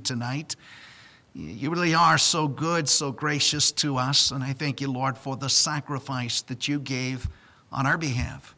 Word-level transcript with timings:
tonight. 0.00 0.56
You 1.34 1.70
really 1.70 1.94
are 1.94 2.18
so 2.18 2.48
good, 2.48 2.88
so 2.88 3.12
gracious 3.12 3.70
to 3.72 3.96
us, 3.96 4.32
and 4.32 4.42
I 4.42 4.52
thank 4.52 4.80
you, 4.80 4.90
Lord, 4.90 5.16
for 5.16 5.36
the 5.36 5.48
sacrifice 5.48 6.42
that 6.42 6.66
you 6.66 6.80
gave 6.80 7.28
on 7.70 7.86
our 7.86 7.96
behalf. 7.96 8.54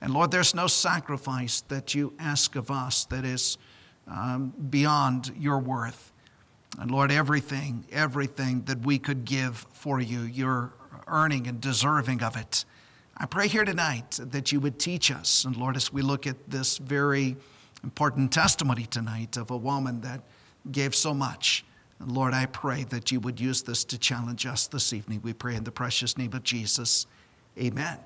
And 0.00 0.14
Lord, 0.14 0.30
there's 0.30 0.54
no 0.54 0.66
sacrifice 0.66 1.60
that 1.68 1.94
you 1.94 2.14
ask 2.18 2.56
of 2.56 2.70
us 2.70 3.04
that 3.06 3.24
is 3.24 3.58
um, 4.06 4.54
beyond 4.70 5.32
your 5.38 5.58
worth. 5.58 6.12
And 6.78 6.90
Lord, 6.90 7.10
everything, 7.10 7.84
everything 7.90 8.62
that 8.62 8.80
we 8.80 8.98
could 8.98 9.24
give 9.24 9.66
for 9.72 10.00
you, 10.00 10.20
you're 10.20 10.72
earning 11.06 11.46
and 11.46 11.60
deserving 11.60 12.22
of 12.22 12.36
it. 12.36 12.64
I 13.16 13.26
pray 13.26 13.48
here 13.48 13.64
tonight 13.64 14.18
that 14.22 14.52
you 14.52 14.60
would 14.60 14.78
teach 14.78 15.10
us. 15.10 15.44
And 15.44 15.56
Lord, 15.56 15.76
as 15.76 15.92
we 15.92 16.02
look 16.02 16.26
at 16.26 16.50
this 16.50 16.78
very 16.78 17.36
important 17.82 18.32
testimony 18.32 18.84
tonight 18.84 19.36
of 19.36 19.50
a 19.50 19.56
woman 19.56 20.02
that 20.02 20.20
gave 20.70 20.94
so 20.94 21.14
much, 21.14 21.64
Lord, 22.04 22.34
I 22.34 22.46
pray 22.46 22.84
that 22.84 23.10
you 23.10 23.20
would 23.20 23.40
use 23.40 23.62
this 23.62 23.84
to 23.84 23.98
challenge 23.98 24.44
us 24.44 24.66
this 24.66 24.92
evening. 24.92 25.20
We 25.22 25.32
pray 25.32 25.54
in 25.54 25.64
the 25.64 25.72
precious 25.72 26.18
name 26.18 26.34
of 26.34 26.42
Jesus. 26.42 27.06
Amen. 27.58 27.98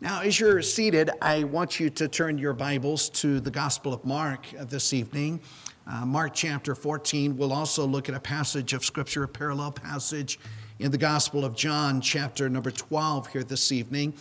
Now, 0.00 0.20
as 0.22 0.38
you're 0.40 0.60
seated, 0.62 1.10
I 1.22 1.44
want 1.44 1.78
you 1.78 1.88
to 1.90 2.08
turn 2.08 2.38
your 2.38 2.52
Bibles 2.52 3.08
to 3.10 3.40
the 3.40 3.50
Gospel 3.50 3.94
of 3.94 4.04
Mark 4.04 4.46
this 4.62 4.92
evening. 4.92 5.40
Uh, 5.86 6.04
Mark 6.04 6.34
chapter 6.34 6.74
14. 6.74 7.36
We'll 7.36 7.52
also 7.52 7.86
look 7.86 8.08
at 8.08 8.14
a 8.14 8.20
passage 8.20 8.72
of 8.72 8.84
Scripture, 8.84 9.22
a 9.22 9.28
parallel 9.28 9.72
passage 9.72 10.40
in 10.80 10.90
the 10.90 10.98
Gospel 10.98 11.44
of 11.44 11.54
John, 11.54 12.00
chapter 12.00 12.48
number 12.48 12.70
12, 12.70 13.28
here 13.28 13.44
this 13.44 13.70
evening. 13.70 14.12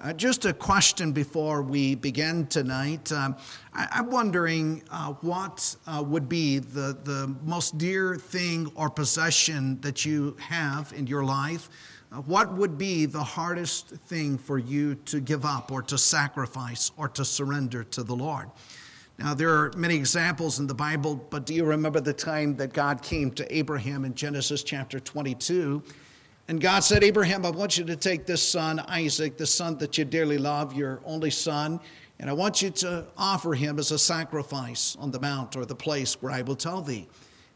Uh, 0.00 0.12
just 0.12 0.44
a 0.44 0.52
question 0.52 1.10
before 1.10 1.60
we 1.60 1.96
begin 1.96 2.46
tonight. 2.46 3.10
Um, 3.10 3.34
I, 3.78 4.00
am 4.00 4.10
wondering 4.10 4.82
uh, 4.90 5.12
what 5.20 5.76
uh, 5.86 6.02
would 6.04 6.28
be 6.28 6.58
the, 6.58 6.98
the 7.04 7.32
most 7.44 7.78
dear 7.78 8.16
thing 8.16 8.72
or 8.74 8.90
possession 8.90 9.80
that 9.82 10.04
you 10.04 10.36
have 10.40 10.92
in 10.96 11.06
your 11.06 11.24
life? 11.24 11.70
Uh, 12.10 12.16
what 12.22 12.52
would 12.54 12.76
be 12.76 13.06
the 13.06 13.22
hardest 13.22 13.90
thing 13.90 14.36
for 14.36 14.58
you 14.58 14.96
to 14.96 15.20
give 15.20 15.44
up 15.44 15.70
or 15.70 15.80
to 15.82 15.96
sacrifice 15.96 16.90
or 16.96 17.08
to 17.10 17.24
surrender 17.24 17.84
to 17.84 18.02
the 18.02 18.16
Lord? 18.16 18.50
Now, 19.16 19.34
there 19.34 19.50
are 19.50 19.72
many 19.76 19.94
examples 19.94 20.58
in 20.58 20.66
the 20.66 20.74
Bible, 20.74 21.14
but 21.30 21.46
do 21.46 21.54
you 21.54 21.64
remember 21.64 22.00
the 22.00 22.12
time 22.12 22.56
that 22.56 22.72
God 22.72 23.00
came 23.00 23.30
to 23.32 23.56
Abraham 23.56 24.04
in 24.04 24.12
Genesis 24.14 24.64
chapter 24.64 24.98
22? 24.98 25.84
And 26.48 26.60
God 26.60 26.80
said, 26.80 27.04
Abraham, 27.04 27.46
I 27.46 27.50
want 27.50 27.78
you 27.78 27.84
to 27.84 27.94
take 27.94 28.26
this 28.26 28.42
son, 28.42 28.80
Isaac, 28.80 29.36
the 29.36 29.46
son 29.46 29.78
that 29.78 29.98
you 29.98 30.04
dearly 30.04 30.38
love, 30.38 30.74
your 30.74 31.00
only 31.04 31.30
son, 31.30 31.78
and 32.20 32.28
I 32.28 32.32
want 32.32 32.62
you 32.62 32.70
to 32.70 33.06
offer 33.16 33.54
him 33.54 33.78
as 33.78 33.92
a 33.92 33.98
sacrifice 33.98 34.96
on 34.98 35.10
the 35.10 35.20
mount 35.20 35.56
or 35.56 35.64
the 35.64 35.76
place 35.76 36.20
where 36.20 36.32
I 36.32 36.42
will 36.42 36.56
tell 36.56 36.82
thee. 36.82 37.06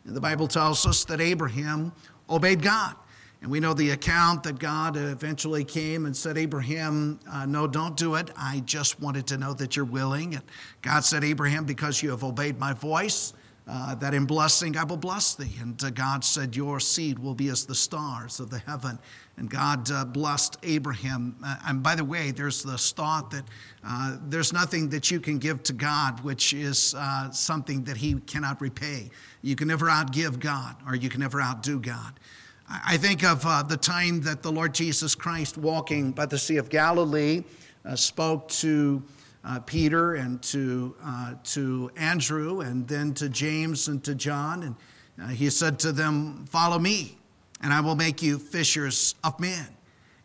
And 0.04 0.14
the 0.14 0.20
Bible 0.20 0.46
tells 0.46 0.86
us 0.86 1.04
that 1.06 1.20
Abraham 1.20 1.92
obeyed 2.30 2.62
God. 2.62 2.94
And 3.40 3.50
we 3.50 3.58
know 3.58 3.74
the 3.74 3.90
account 3.90 4.44
that 4.44 4.60
God 4.60 4.96
eventually 4.96 5.64
came 5.64 6.06
and 6.06 6.16
said, 6.16 6.38
Abraham, 6.38 7.18
uh, 7.28 7.44
no, 7.44 7.66
don't 7.66 7.96
do 7.96 8.14
it. 8.14 8.30
I 8.36 8.60
just 8.60 9.00
wanted 9.00 9.26
to 9.28 9.36
know 9.36 9.52
that 9.54 9.74
you're 9.74 9.84
willing. 9.84 10.34
And 10.34 10.44
God 10.80 11.04
said, 11.04 11.24
Abraham, 11.24 11.64
because 11.64 12.04
you 12.04 12.10
have 12.10 12.22
obeyed 12.22 12.60
my 12.60 12.72
voice, 12.72 13.32
uh, 13.66 13.96
that 13.96 14.14
in 14.14 14.26
blessing 14.26 14.76
I 14.76 14.84
will 14.84 14.96
bless 14.96 15.34
thee. 15.34 15.56
And 15.60 15.82
uh, 15.82 15.90
God 15.90 16.24
said, 16.24 16.54
Your 16.54 16.78
seed 16.78 17.18
will 17.18 17.34
be 17.34 17.48
as 17.48 17.66
the 17.66 17.74
stars 17.74 18.38
of 18.38 18.48
the 18.50 18.58
heaven. 18.58 19.00
And 19.36 19.48
God 19.48 19.90
uh, 19.90 20.04
blessed 20.04 20.58
Abraham. 20.62 21.36
Uh, 21.44 21.56
and 21.66 21.82
by 21.82 21.94
the 21.94 22.04
way, 22.04 22.30
there's 22.30 22.62
this 22.62 22.92
thought 22.92 23.30
that 23.30 23.44
uh, 23.84 24.18
there's 24.28 24.52
nothing 24.52 24.90
that 24.90 25.10
you 25.10 25.20
can 25.20 25.38
give 25.38 25.62
to 25.64 25.72
God 25.72 26.22
which 26.22 26.52
is 26.52 26.94
uh, 26.96 27.30
something 27.30 27.84
that 27.84 27.96
he 27.96 28.14
cannot 28.20 28.60
repay. 28.60 29.10
You 29.40 29.56
can 29.56 29.68
never 29.68 29.86
outgive 29.86 30.38
God, 30.38 30.76
or 30.86 30.94
you 30.94 31.08
can 31.08 31.20
never 31.20 31.40
outdo 31.40 31.80
God. 31.80 32.20
I 32.68 32.96
think 32.96 33.24
of 33.24 33.44
uh, 33.44 33.62
the 33.62 33.76
time 33.76 34.20
that 34.22 34.42
the 34.42 34.52
Lord 34.52 34.74
Jesus 34.74 35.14
Christ, 35.14 35.58
walking 35.58 36.12
by 36.12 36.26
the 36.26 36.38
Sea 36.38 36.58
of 36.58 36.68
Galilee, 36.68 37.42
uh, 37.84 37.96
spoke 37.96 38.48
to 38.48 39.02
Peter 39.66 40.14
and 40.14 40.40
to, 40.40 40.94
to 41.42 41.90
Andrew 41.96 42.60
and 42.60 42.86
then 42.86 43.12
to 43.14 43.28
James 43.28 43.88
and 43.88 44.04
to 44.04 44.14
John. 44.14 44.76
And 45.18 45.30
he 45.32 45.50
said 45.50 45.80
to 45.80 45.90
them, 45.90 46.46
Follow 46.46 46.78
me, 46.78 47.18
and 47.62 47.72
I 47.72 47.80
will 47.80 47.96
make 47.96 48.22
you 48.22 48.38
fishers 48.38 49.14
of 49.24 49.38
men. 49.40 49.66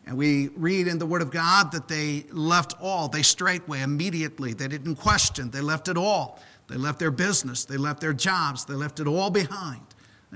And 0.05 0.17
we 0.17 0.47
read 0.49 0.87
in 0.87 0.99
the 0.99 1.05
Word 1.05 1.21
of 1.21 1.31
God 1.31 1.71
that 1.73 1.87
they 1.87 2.25
left 2.31 2.73
all, 2.81 3.09
they 3.09 3.23
straightway, 3.23 3.81
immediately, 3.81 4.53
they 4.53 4.67
didn't 4.67 4.95
question, 4.95 5.51
they 5.51 5.61
left 5.61 5.87
it 5.87 5.97
all. 5.97 6.39
They 6.67 6.75
left 6.75 6.99
their 6.99 7.11
business, 7.11 7.65
they 7.65 7.77
left 7.77 8.01
their 8.01 8.13
jobs, 8.13 8.65
they 8.65 8.73
left 8.73 8.99
it 8.99 9.07
all 9.07 9.29
behind 9.29 9.85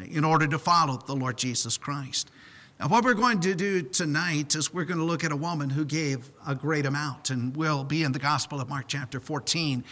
in 0.10 0.24
order 0.24 0.48
to 0.48 0.58
follow 0.58 0.98
the 1.06 1.16
Lord 1.16 1.38
Jesus 1.38 1.78
Christ. 1.78 2.32
Now, 2.80 2.88
what 2.88 3.04
we're 3.04 3.14
going 3.14 3.42
to 3.42 3.54
do 3.54 3.82
tonight 3.82 4.56
is 4.56 4.74
we're 4.74 4.86
going 4.86 5.00
to 5.00 5.06
look 5.06 5.24
at 5.24 5.32
a 5.32 5.36
woman 5.36 5.70
who 5.70 5.86
gave 5.86 6.32
a 6.48 6.56
great 6.56 6.86
amount, 6.86 7.30
and 7.30 7.56
will 7.56 7.84
be 7.84 8.04
in 8.04 8.12
the 8.12 8.20
Gospel 8.20 8.62
of 8.62 8.70
Mark, 8.70 8.86
chapter 8.88 9.20
14. 9.20 9.84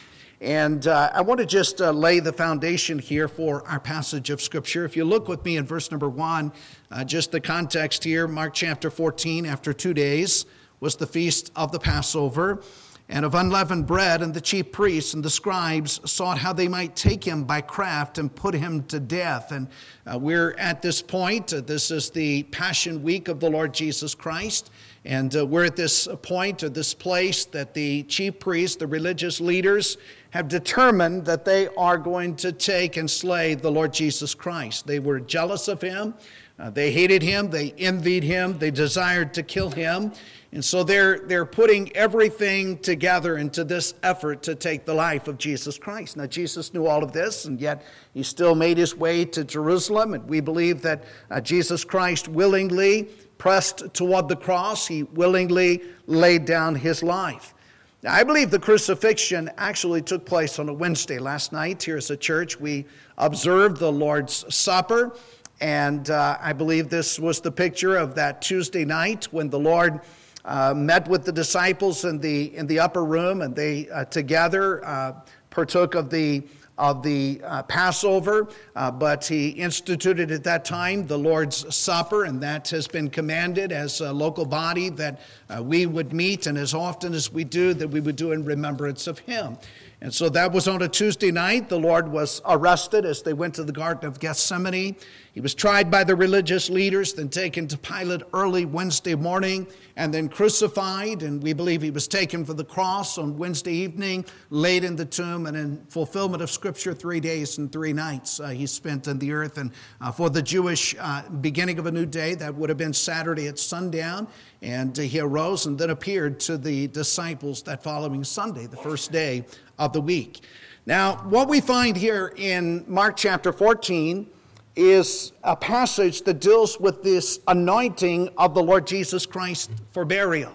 And 0.41 0.87
uh, 0.87 1.11
I 1.13 1.21
want 1.21 1.41
to 1.41 1.45
just 1.45 1.81
uh, 1.81 1.91
lay 1.91 2.21
the 2.21 2.31
foundation 2.31 2.97
here 2.97 3.27
for 3.27 3.67
our 3.67 3.79
passage 3.79 4.29
of 4.29 4.41
Scripture. 4.41 4.85
If 4.85 4.95
you 4.95 5.03
look 5.03 5.27
with 5.27 5.43
me 5.43 5.57
in 5.57 5.65
verse 5.65 5.91
number 5.91 6.09
one, 6.09 6.53
uh, 6.91 7.03
just 7.03 7.31
the 7.31 7.41
context 7.41 8.05
here, 8.05 8.25
Mark 8.25 8.53
chapter 8.53 8.89
14, 8.89 9.45
after 9.45 9.73
two 9.73 9.93
days 9.93 10.45
was 10.79 10.95
the 10.95 11.07
feast 11.07 11.51
of 11.57 11.73
the 11.73 11.79
Passover 11.79 12.63
and 13.09 13.25
of 13.25 13.33
unleavened 13.33 13.87
bread, 13.87 14.21
and 14.21 14.35
the 14.35 14.39
chief 14.39 14.71
priests 14.71 15.15
and 15.15 15.25
the 15.25 15.29
scribes 15.31 15.99
sought 16.09 16.37
how 16.37 16.53
they 16.53 16.67
might 16.67 16.95
take 16.95 17.23
him 17.23 17.43
by 17.43 17.59
craft 17.59 18.19
and 18.19 18.33
put 18.33 18.53
him 18.53 18.83
to 18.83 18.99
death. 18.99 19.51
And 19.51 19.67
uh, 20.05 20.19
we're 20.19 20.55
at 20.59 20.83
this 20.83 21.01
point. 21.01 21.51
Uh, 21.51 21.61
this 21.61 21.89
is 21.89 22.11
the 22.11 22.43
Passion 22.43 23.01
Week 23.01 23.27
of 23.27 23.39
the 23.39 23.49
Lord 23.49 23.73
Jesus 23.73 24.13
Christ. 24.13 24.69
And 25.05 25.35
uh, 25.35 25.45
we're 25.45 25.65
at 25.65 25.75
this 25.75 26.07
point 26.21 26.61
or 26.61 26.69
this 26.69 26.93
place 26.93 27.45
that 27.45 27.73
the 27.73 28.03
chief 28.03 28.39
priests, 28.39 28.75
the 28.75 28.85
religious 28.85 29.41
leaders, 29.41 29.97
have 30.31 30.47
determined 30.47 31.25
that 31.25 31.45
they 31.45 31.67
are 31.69 31.97
going 31.97 32.35
to 32.35 32.51
take 32.51 32.97
and 32.97 33.09
slay 33.09 33.55
the 33.55 33.71
Lord 33.71 33.93
Jesus 33.93 34.35
Christ. 34.35 34.85
They 34.85 34.99
were 34.99 35.19
jealous 35.19 35.67
of 35.67 35.81
him. 35.81 36.13
Uh, 36.59 36.69
they 36.69 36.91
hated 36.91 37.23
him. 37.23 37.49
They 37.49 37.71
envied 37.77 38.23
him. 38.23 38.57
They 38.57 38.69
desired 38.69 39.33
to 39.35 39.43
kill 39.43 39.71
him. 39.71 40.11
And 40.51 40.65
so 40.65 40.83
they're, 40.83 41.19
they're 41.19 41.45
putting 41.45 41.95
everything 41.95 42.79
together 42.79 43.37
into 43.37 43.63
this 43.63 43.93
effort 44.01 44.41
to 44.43 44.55
take 44.55 44.85
the 44.85 44.93
life 44.93 45.27
of 45.27 45.37
Jesus 45.37 45.77
Christ. 45.77 46.17
Now, 46.17 46.25
Jesus 46.25 46.73
knew 46.73 46.87
all 46.87 47.03
of 47.03 47.11
this, 47.11 47.45
and 47.45 47.61
yet 47.61 47.83
he 48.13 48.23
still 48.23 48.55
made 48.55 48.77
his 48.77 48.95
way 48.95 49.25
to 49.25 49.43
Jerusalem. 49.43 50.15
And 50.15 50.27
we 50.27 50.41
believe 50.41 50.81
that 50.81 51.03
uh, 51.29 51.39
Jesus 51.39 51.85
Christ 51.85 52.27
willingly 52.27 53.09
pressed 53.37 53.93
toward 53.93 54.27
the 54.27 54.35
cross, 54.35 54.85
he 54.85 55.03
willingly 55.03 55.81
laid 56.07 56.45
down 56.45 56.75
his 56.75 57.01
life. 57.01 57.53
Now, 58.01 58.13
I 58.13 58.23
believe 58.23 58.49
the 58.49 58.59
crucifixion 58.59 59.51
actually 59.57 60.01
took 60.01 60.25
place 60.25 60.57
on 60.57 60.69
a 60.69 60.73
Wednesday. 60.73 61.19
Last 61.19 61.51
night, 61.51 61.83
here 61.83 61.97
as 61.97 62.09
a 62.09 62.15
church, 62.15 62.57
we 62.57 62.85
observed 63.17 63.75
the 63.75 63.91
Lord's 63.91 64.45
Supper. 64.55 65.17
And 65.59 66.09
uh, 66.09 66.37
I 66.39 66.53
believe 66.53 66.87
this 66.87 67.19
was 67.19 67.41
the 67.41 67.51
picture 67.51 67.97
of 67.97 68.15
that 68.15 68.41
Tuesday 68.41 68.85
night 68.85 69.25
when 69.31 69.49
the 69.49 69.59
Lord 69.59 69.99
uh, 70.45 70.73
met 70.73 71.09
with 71.09 71.25
the 71.25 71.33
disciples 71.33 72.05
in 72.05 72.19
the, 72.19 72.55
in 72.55 72.67
the 72.67 72.79
upper 72.79 73.03
room, 73.03 73.41
and 73.41 73.53
they 73.53 73.89
uh, 73.89 74.05
together 74.05 74.85
uh, 74.85 75.19
partook 75.49 75.93
of 75.93 76.09
the, 76.09 76.43
of 76.79 77.03
the 77.03 77.41
uh, 77.43 77.61
Passover. 77.63 78.47
Uh, 78.75 78.89
but 78.89 79.25
he 79.25 79.49
instituted 79.49 80.31
at 80.31 80.43
that 80.45 80.65
time 80.65 81.05
the 81.05 81.17
Lord's 81.17 81.75
Supper, 81.75 82.23
and 82.23 82.41
that 82.41 82.69
has 82.69 82.87
been 82.87 83.09
commanded 83.09 83.71
as 83.71 84.01
a 84.01 84.11
local 84.11 84.45
body 84.45 84.89
that 84.89 85.19
we 85.61 85.85
would 85.85 86.13
meet, 86.13 86.47
and 86.47 86.57
as 86.57 86.73
often 86.73 87.13
as 87.13 87.31
we 87.31 87.43
do, 87.43 87.73
that 87.73 87.89
we 87.89 87.99
would 87.99 88.15
do 88.15 88.31
in 88.31 88.45
remembrance 88.45 89.05
of 89.05 89.19
him. 89.19 89.57
And 90.01 90.13
so 90.13 90.29
that 90.29 90.53
was 90.53 90.69
on 90.69 90.81
a 90.81 90.87
Tuesday 90.87 91.29
night. 91.29 91.67
The 91.67 91.77
Lord 91.77 92.07
was 92.07 92.41
arrested 92.45 93.03
as 93.03 93.21
they 93.21 93.33
went 93.33 93.55
to 93.55 93.65
the 93.65 93.73
Garden 93.73 94.07
of 94.07 94.17
Gethsemane. 94.17 94.95
He 95.33 95.41
was 95.41 95.53
tried 95.53 95.91
by 95.91 96.05
the 96.05 96.15
religious 96.15 96.69
leaders, 96.69 97.13
then 97.13 97.27
taken 97.27 97.67
to 97.67 97.77
Pilate 97.77 98.23
early 98.33 98.65
Wednesday 98.65 99.15
morning, 99.15 99.67
and 99.97 100.13
then 100.13 100.29
crucified. 100.29 101.21
And 101.21 101.43
we 101.43 101.51
believe 101.51 101.81
he 101.81 101.91
was 101.91 102.07
taken 102.07 102.45
for 102.45 102.53
the 102.53 102.63
cross 102.63 103.17
on 103.17 103.37
Wednesday 103.37 103.73
evening, 103.73 104.25
laid 104.49 104.85
in 104.85 104.95
the 104.95 105.05
tomb, 105.05 105.45
and 105.45 105.57
in 105.57 105.85
fulfillment 105.89 106.41
of 106.41 106.49
Scripture, 106.49 106.93
three 106.93 107.19
days 107.19 107.57
and 107.57 107.69
three 107.69 107.93
nights 107.93 108.39
uh, 108.39 108.47
he 108.47 108.65
spent 108.67 109.07
in 109.07 109.19
the 109.19 109.33
earth. 109.33 109.57
And 109.57 109.71
uh, 109.99 110.11
for 110.11 110.29
the 110.29 110.41
Jewish 110.41 110.95
uh, 110.97 111.23
beginning 111.41 111.77
of 111.77 111.85
a 111.87 111.91
new 111.91 112.05
day, 112.05 112.35
that 112.35 112.55
would 112.55 112.69
have 112.69 112.77
been 112.77 112.93
Saturday 112.93 113.47
at 113.47 113.59
sundown. 113.59 114.27
And 114.61 114.97
uh, 114.97 115.03
he 115.03 115.19
arose 115.19 115.65
and 115.65 115.77
then 115.77 115.89
appeared 115.89 116.39
to 116.41 116.57
the 116.57 116.87
disciples 116.87 117.61
that 117.63 117.83
following 117.83 118.23
Sunday, 118.23 118.65
the 118.65 118.77
first 118.77 119.11
day 119.11 119.45
of 119.79 119.93
the 119.93 120.01
week. 120.01 120.41
Now, 120.85 121.15
what 121.29 121.49
we 121.49 121.61
find 121.61 121.97
here 121.97 122.33
in 122.35 122.85
Mark 122.87 123.17
chapter 123.17 123.51
14 123.51 124.27
is 124.75 125.31
a 125.43 125.55
passage 125.55 126.21
that 126.21 126.39
deals 126.39 126.79
with 126.79 127.01
this 127.03 127.39
anointing 127.47 128.29
of 128.37 128.53
the 128.53 128.61
Lord 128.61 128.85
Jesus 128.85 129.25
Christ 129.25 129.71
for 129.91 130.05
burial. 130.05 130.53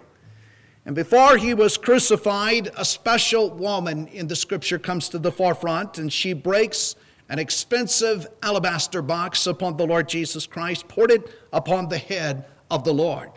And 0.86 0.94
before 0.94 1.36
he 1.36 1.54
was 1.54 1.76
crucified, 1.76 2.70
a 2.76 2.84
special 2.84 3.50
woman 3.50 4.06
in 4.08 4.28
the 4.28 4.36
scripture 4.36 4.78
comes 4.78 5.08
to 5.10 5.18
the 5.18 5.32
forefront 5.32 5.98
and 5.98 6.12
she 6.12 6.32
breaks 6.32 6.94
an 7.28 7.38
expensive 7.38 8.26
alabaster 8.42 9.00
box 9.00 9.46
upon 9.46 9.76
the 9.76 9.86
Lord 9.86 10.08
Jesus 10.08 10.46
Christ, 10.46 10.88
poured 10.88 11.10
it 11.10 11.30
upon 11.52 11.88
the 11.88 11.98
head 11.98 12.44
of 12.70 12.84
the 12.84 12.92
Lord. 12.92 13.30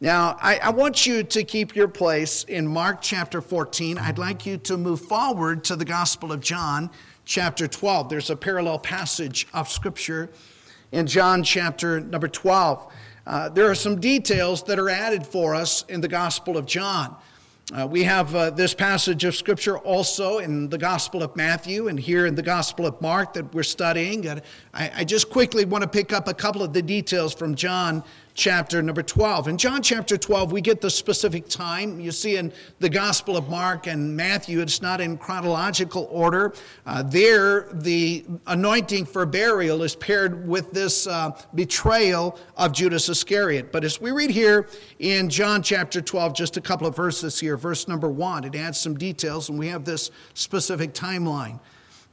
Now, 0.00 0.36
I, 0.42 0.58
I, 0.58 0.70
want 0.70 1.06
you 1.06 1.22
to 1.22 1.44
keep 1.44 1.76
your 1.76 1.86
place 1.86 2.42
in 2.44 2.66
Mark 2.66 3.00
chapter 3.00 3.40
14. 3.40 3.96
I'd 3.96 4.18
like 4.18 4.44
you 4.44 4.58
to 4.58 4.76
move 4.76 5.00
forward 5.00 5.62
to 5.64 5.76
the 5.76 5.84
Gospel 5.84 6.32
of 6.32 6.40
John 6.40 6.90
chapter 7.24 7.68
12. 7.68 8.08
There's 8.08 8.28
a 8.28 8.34
parallel 8.34 8.80
passage 8.80 9.46
of 9.54 9.68
Scripture 9.68 10.30
in 10.90 11.06
John 11.06 11.44
chapter 11.44 12.00
number 12.00 12.26
12. 12.26 12.92
Uh, 13.24 13.48
there 13.50 13.70
are 13.70 13.74
some 13.76 14.00
details 14.00 14.64
that 14.64 14.80
are 14.80 14.90
added 14.90 15.24
for 15.24 15.54
us 15.54 15.84
in 15.88 16.00
the 16.00 16.08
Gospel 16.08 16.56
of 16.56 16.66
John. 16.66 17.14
Uh, 17.72 17.86
we 17.86 18.02
have 18.02 18.34
uh, 18.34 18.50
this 18.50 18.74
passage 18.74 19.24
of 19.24 19.34
Scripture 19.34 19.78
also 19.78 20.38
in 20.38 20.68
the 20.68 20.76
Gospel 20.76 21.22
of 21.22 21.34
Matthew 21.36 21.86
and 21.86 21.98
here 21.98 22.26
in 22.26 22.34
the 22.34 22.42
Gospel 22.42 22.84
of 22.84 23.00
Mark 23.00 23.32
that 23.34 23.54
we're 23.54 23.62
studying. 23.62 24.26
And 24.26 24.42
I, 24.74 24.90
I 24.96 25.04
just 25.04 25.30
quickly 25.30 25.64
want 25.64 25.82
to 25.82 25.88
pick 25.88 26.12
up 26.12 26.26
a 26.26 26.34
couple 26.34 26.62
of 26.62 26.72
the 26.72 26.82
details 26.82 27.32
from 27.32 27.54
John 27.54 28.02
chapter 28.34 28.82
number 28.82 29.02
12. 29.02 29.48
In 29.48 29.56
John 29.56 29.80
chapter 29.80 30.18
12, 30.18 30.52
we 30.52 30.60
get 30.60 30.80
the 30.80 30.90
specific 30.90 31.48
time. 31.48 32.00
You 32.00 32.10
see 32.10 32.36
in 32.36 32.52
the 32.80 32.88
Gospel 32.88 33.36
of 33.36 33.48
Mark 33.48 33.86
and 33.86 34.16
Matthew, 34.16 34.60
it's 34.60 34.82
not 34.82 35.00
in 35.00 35.16
chronological 35.16 36.08
order. 36.10 36.52
Uh, 36.84 37.02
there, 37.04 37.68
the 37.72 38.24
anointing 38.46 39.06
for 39.06 39.24
burial 39.24 39.82
is 39.82 39.94
paired 39.94 40.46
with 40.46 40.72
this 40.72 41.06
uh, 41.06 41.30
betrayal 41.54 42.38
of 42.56 42.72
Judas 42.72 43.08
Iscariot. 43.08 43.70
But 43.70 43.84
as 43.84 44.00
we 44.00 44.10
read 44.10 44.30
here 44.30 44.68
in 44.98 45.30
John 45.30 45.62
chapter 45.62 46.00
12, 46.00 46.34
just 46.34 46.56
a 46.56 46.60
couple 46.60 46.86
of 46.86 46.96
verses 46.96 47.38
here, 47.38 47.56
verse 47.56 47.86
number 47.86 48.10
one, 48.10 48.44
it 48.44 48.56
adds 48.56 48.78
some 48.78 48.96
details, 48.96 49.48
and 49.48 49.58
we 49.58 49.68
have 49.68 49.84
this 49.84 50.10
specific 50.34 50.92
timeline. 50.92 51.60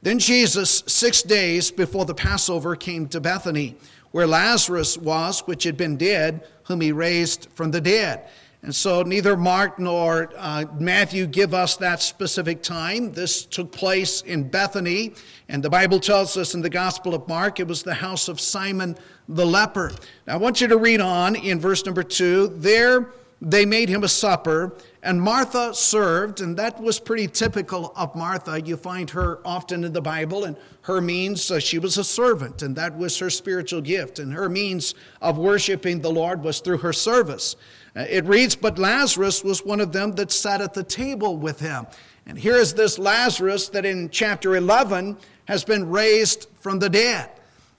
Then 0.02 0.18
Jesus, 0.18 0.82
six 0.88 1.22
days 1.22 1.70
before 1.70 2.04
the 2.04 2.14
Passover, 2.14 2.74
came 2.74 3.06
to 3.08 3.20
Bethany 3.20 3.76
where 4.12 4.26
Lazarus 4.26 4.96
was, 4.96 5.40
which 5.40 5.64
had 5.64 5.76
been 5.76 5.96
dead, 5.96 6.46
whom 6.64 6.80
he 6.80 6.92
raised 6.92 7.48
from 7.54 7.70
the 7.70 7.80
dead. 7.80 8.28
And 8.62 8.72
so 8.72 9.02
neither 9.02 9.36
Mark 9.36 9.80
nor 9.80 10.30
uh, 10.36 10.66
Matthew 10.78 11.26
give 11.26 11.52
us 11.52 11.76
that 11.78 12.00
specific 12.00 12.62
time. 12.62 13.12
This 13.12 13.44
took 13.44 13.72
place 13.72 14.20
in 14.22 14.48
Bethany, 14.48 15.14
and 15.48 15.64
the 15.64 15.70
Bible 15.70 15.98
tells 15.98 16.36
us 16.36 16.54
in 16.54 16.60
the 16.60 16.70
Gospel 16.70 17.12
of 17.12 17.26
Mark 17.26 17.58
it 17.58 17.66
was 17.66 17.82
the 17.82 17.94
house 17.94 18.28
of 18.28 18.40
Simon 18.40 18.96
the 19.28 19.44
leper. 19.44 19.92
Now 20.28 20.34
I 20.34 20.36
want 20.36 20.60
you 20.60 20.68
to 20.68 20.76
read 20.76 21.00
on 21.00 21.34
in 21.34 21.58
verse 21.58 21.84
number 21.84 22.04
two. 22.04 22.52
There 22.54 23.10
they 23.44 23.66
made 23.66 23.88
him 23.88 24.04
a 24.04 24.08
supper, 24.08 24.72
and 25.02 25.20
Martha 25.20 25.74
served, 25.74 26.40
and 26.40 26.56
that 26.58 26.80
was 26.80 27.00
pretty 27.00 27.26
typical 27.26 27.92
of 27.96 28.14
Martha. 28.14 28.60
You 28.60 28.76
find 28.76 29.10
her 29.10 29.40
often 29.44 29.82
in 29.82 29.92
the 29.92 30.00
Bible, 30.00 30.44
and 30.44 30.56
her 30.82 31.00
means, 31.00 31.50
uh, 31.50 31.58
she 31.58 31.80
was 31.80 31.98
a 31.98 32.04
servant, 32.04 32.62
and 32.62 32.76
that 32.76 32.96
was 32.96 33.18
her 33.18 33.30
spiritual 33.30 33.80
gift, 33.80 34.20
and 34.20 34.32
her 34.32 34.48
means 34.48 34.94
of 35.20 35.38
worshiping 35.38 36.00
the 36.00 36.10
Lord 36.10 36.44
was 36.44 36.60
through 36.60 36.78
her 36.78 36.92
service. 36.92 37.56
Uh, 37.96 38.04
it 38.08 38.24
reads, 38.26 38.54
But 38.54 38.78
Lazarus 38.78 39.42
was 39.42 39.64
one 39.64 39.80
of 39.80 39.90
them 39.90 40.12
that 40.12 40.30
sat 40.30 40.60
at 40.60 40.72
the 40.72 40.84
table 40.84 41.36
with 41.36 41.58
him. 41.58 41.88
And 42.26 42.38
here 42.38 42.56
is 42.56 42.74
this 42.74 42.96
Lazarus 42.96 43.68
that 43.70 43.84
in 43.84 44.08
chapter 44.10 44.54
11 44.54 45.16
has 45.46 45.64
been 45.64 45.90
raised 45.90 46.46
from 46.60 46.78
the 46.78 46.88
dead. 46.88 47.28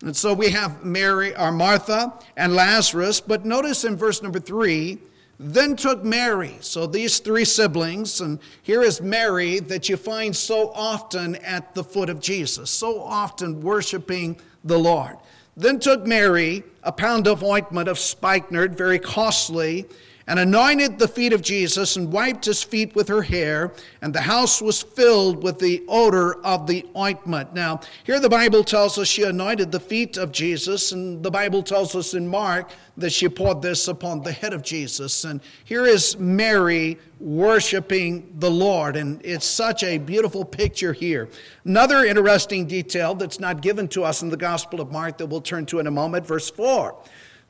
And 0.01 0.13
so 0.13 0.33
we 0.33 0.50
have 0.50 0.83
Mary 0.83 1.33
or 1.38 1.54
Martha 1.54 2.13
and 2.36 2.54
Lazarus, 2.54 3.21
but 3.21 3.45
notice 3.45 3.86
in 3.86 3.95
verse 3.95 4.21
number 4.21 4.42
3 4.42 5.00
then 5.44 5.75
took 5.75 6.04
Mary. 6.04 6.57
So 6.62 6.88
these 6.88 7.19
three 7.19 7.44
siblings, 7.44 8.22
and 8.22 8.40
here 8.62 8.81
is 8.81 9.01
Mary 9.01 9.60
that 9.60 9.90
you 9.90 9.98
find 9.98 10.34
so 10.36 10.72
often 10.74 11.36
at 11.38 11.75
the 11.75 11.84
foot 11.84 12.10
of 12.10 12.22
Jesus, 12.22 12.72
so 12.72 13.01
often 13.01 13.62
worshiping 13.62 14.40
the 14.63 14.80
Lord. 14.80 15.18
Then 15.57 15.80
took 15.80 16.07
Mary 16.07 16.63
a 16.81 16.92
pound 16.92 17.28
of 17.28 17.44
ointment 17.44 17.90
of 17.90 18.00
spikenard, 18.00 18.78
very 18.78 19.00
costly, 19.00 19.86
and 20.27 20.39
anointed 20.39 20.99
the 20.99 21.07
feet 21.07 21.33
of 21.33 21.41
Jesus 21.41 21.95
and 21.95 22.11
wiped 22.11 22.45
his 22.45 22.63
feet 22.63 22.95
with 22.95 23.07
her 23.07 23.23
hair, 23.23 23.73
and 24.01 24.13
the 24.13 24.21
house 24.21 24.61
was 24.61 24.81
filled 24.81 25.43
with 25.43 25.59
the 25.59 25.83
odor 25.87 26.41
of 26.45 26.67
the 26.67 26.85
ointment. 26.95 27.53
Now, 27.53 27.81
here 28.03 28.19
the 28.19 28.29
Bible 28.29 28.63
tells 28.63 28.97
us 28.97 29.07
she 29.07 29.23
anointed 29.23 29.71
the 29.71 29.79
feet 29.79 30.17
of 30.17 30.31
Jesus, 30.31 30.91
and 30.91 31.21
the 31.21 31.31
Bible 31.31 31.63
tells 31.63 31.95
us 31.95 32.13
in 32.13 32.27
Mark 32.27 32.71
that 32.95 33.11
she 33.11 33.27
poured 33.27 33.61
this 33.61 33.87
upon 33.87 34.21
the 34.21 34.31
head 34.31 34.53
of 34.53 34.61
Jesus. 34.61 35.25
And 35.25 35.41
here 35.63 35.85
is 35.85 36.17
Mary 36.17 36.99
worshiping 37.19 38.31
the 38.37 38.51
Lord, 38.51 38.95
and 38.95 39.19
it's 39.25 39.45
such 39.45 39.83
a 39.83 39.97
beautiful 39.97 40.45
picture 40.45 40.93
here. 40.93 41.29
Another 41.65 42.05
interesting 42.05 42.67
detail 42.67 43.15
that's 43.15 43.39
not 43.39 43.61
given 43.61 43.87
to 43.89 44.03
us 44.03 44.21
in 44.21 44.29
the 44.29 44.37
Gospel 44.37 44.79
of 44.79 44.91
Mark 44.91 45.17
that 45.17 45.27
we'll 45.27 45.41
turn 45.41 45.65
to 45.67 45.79
in 45.79 45.87
a 45.87 45.91
moment, 45.91 46.25
verse 46.25 46.49
4. 46.49 46.95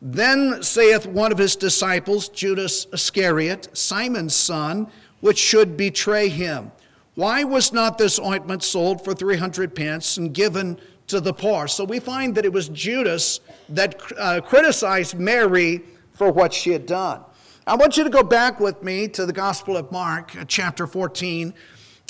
Then 0.05 0.61
saith 0.61 1.05
one 1.05 1.31
of 1.31 1.37
his 1.37 1.55
disciples, 1.55 2.27
Judas 2.27 2.87
Iscariot, 2.91 3.69
Simon's 3.71 4.35
son, 4.35 4.91
which 5.21 5.37
should 5.37 5.77
betray 5.77 6.27
him, 6.27 6.73
Why 7.15 7.45
was 7.45 7.71
not 7.71 7.97
this 7.97 8.19
ointment 8.19 8.63
sold 8.63 9.01
for 9.01 9.13
300 9.13 9.73
pence 9.73 10.17
and 10.17 10.33
given 10.33 10.77
to 11.07 11.21
the 11.21 11.33
poor? 11.33 11.69
So 11.69 11.85
we 11.85 12.01
find 12.01 12.35
that 12.35 12.43
it 12.43 12.51
was 12.51 12.67
Judas 12.67 13.39
that 13.69 14.01
uh, 14.19 14.41
criticized 14.41 15.17
Mary 15.17 15.81
for 16.11 16.33
what 16.33 16.53
she 16.53 16.71
had 16.71 16.85
done. 16.85 17.21
I 17.65 17.77
want 17.77 17.95
you 17.95 18.03
to 18.03 18.09
go 18.09 18.23
back 18.23 18.59
with 18.59 18.83
me 18.83 19.07
to 19.07 19.25
the 19.25 19.31
Gospel 19.31 19.77
of 19.77 19.89
Mark, 19.89 20.35
uh, 20.35 20.43
chapter 20.45 20.85
14. 20.85 21.53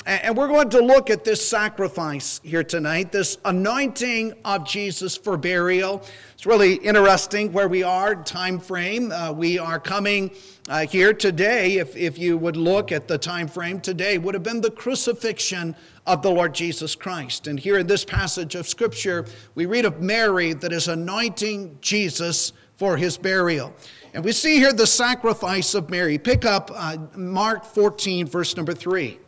And 0.06 0.36
we're 0.36 0.48
going 0.48 0.68
to 0.70 0.82
look 0.82 1.08
at 1.08 1.24
this 1.24 1.46
sacrifice 1.48 2.38
here 2.44 2.62
tonight, 2.62 3.10
this 3.10 3.38
anointing 3.42 4.34
of 4.44 4.66
Jesus 4.66 5.16
for 5.16 5.38
burial. 5.38 6.04
It's 6.34 6.44
really 6.44 6.74
interesting 6.74 7.52
where 7.52 7.68
we 7.68 7.82
are, 7.82 8.14
time 8.14 8.58
frame. 8.58 9.10
Uh, 9.10 9.32
we 9.32 9.58
are 9.58 9.80
coming 9.80 10.30
uh, 10.68 10.86
here 10.86 11.14
today, 11.14 11.78
if, 11.78 11.96
if 11.96 12.18
you 12.18 12.36
would 12.36 12.56
look 12.56 12.92
at 12.92 13.08
the 13.08 13.16
time 13.16 13.48
frame 13.48 13.80
today, 13.80 14.18
would 14.18 14.34
have 14.34 14.42
been 14.42 14.60
the 14.60 14.70
crucifixion 14.70 15.74
of 16.06 16.20
the 16.20 16.30
Lord 16.30 16.54
Jesus 16.54 16.94
Christ. 16.94 17.46
And 17.46 17.58
here 17.58 17.78
in 17.78 17.86
this 17.86 18.04
passage 18.04 18.54
of 18.54 18.68
Scripture, 18.68 19.24
we 19.54 19.64
read 19.64 19.86
of 19.86 20.02
Mary 20.02 20.52
that 20.52 20.70
is 20.70 20.86
anointing 20.86 21.78
Jesus 21.80 22.52
for 22.76 22.98
his 22.98 23.16
burial. 23.16 23.72
And 24.12 24.22
we 24.22 24.32
see 24.32 24.58
here 24.58 24.74
the 24.74 24.86
sacrifice 24.86 25.74
of 25.74 25.88
Mary. 25.88 26.18
Pick 26.18 26.44
up 26.44 26.70
uh, 26.74 26.98
Mark 27.16 27.64
14, 27.64 28.26
verse 28.26 28.54
number 28.54 28.74
3. 28.74 29.20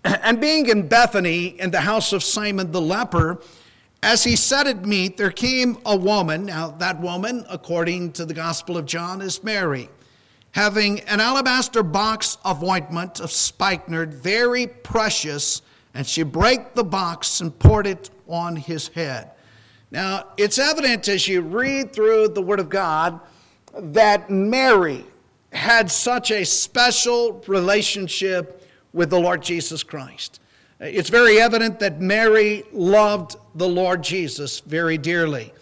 And 0.04 0.40
being 0.40 0.68
in 0.68 0.88
Bethany 0.88 1.46
in 1.60 1.70
the 1.70 1.80
house 1.80 2.12
of 2.12 2.22
Simon 2.22 2.72
the 2.72 2.80
leper, 2.80 3.40
as 4.02 4.24
he 4.24 4.34
sat 4.34 4.66
at 4.66 4.86
meat, 4.86 5.16
there 5.16 5.30
came 5.30 5.78
a 5.84 5.96
woman. 5.96 6.46
Now, 6.46 6.68
that 6.68 7.00
woman, 7.00 7.44
according 7.50 8.12
to 8.12 8.24
the 8.24 8.32
Gospel 8.32 8.78
of 8.78 8.86
John, 8.86 9.20
is 9.20 9.44
Mary, 9.44 9.90
having 10.52 11.00
an 11.00 11.20
alabaster 11.20 11.82
box 11.82 12.38
of 12.44 12.64
ointment 12.64 13.20
of 13.20 13.30
spikenard, 13.30 14.14
very 14.14 14.66
precious, 14.66 15.60
and 15.92 16.06
she 16.06 16.22
brake 16.22 16.74
the 16.74 16.84
box 16.84 17.40
and 17.40 17.56
poured 17.58 17.86
it 17.86 18.08
on 18.26 18.56
his 18.56 18.88
head. 18.88 19.32
Now, 19.90 20.28
it's 20.36 20.58
evident 20.58 21.08
as 21.08 21.28
you 21.28 21.42
read 21.42 21.92
through 21.92 22.28
the 22.28 22.42
Word 22.42 22.60
of 22.60 22.70
God 22.70 23.20
that 23.74 24.30
Mary 24.30 25.04
had 25.52 25.90
such 25.90 26.30
a 26.30 26.44
special 26.44 27.42
relationship 27.46 28.59
with 28.92 29.10
the 29.10 29.20
Lord 29.20 29.42
Jesus 29.42 29.82
Christ. 29.82 30.40
It's 30.80 31.10
very 31.10 31.40
evident 31.40 31.80
that 31.80 32.00
Mary 32.00 32.64
loved 32.72 33.36
the 33.54 33.68
Lord 33.68 34.02
Jesus 34.02 34.60
very 34.60 34.96
dearly. 34.96 35.52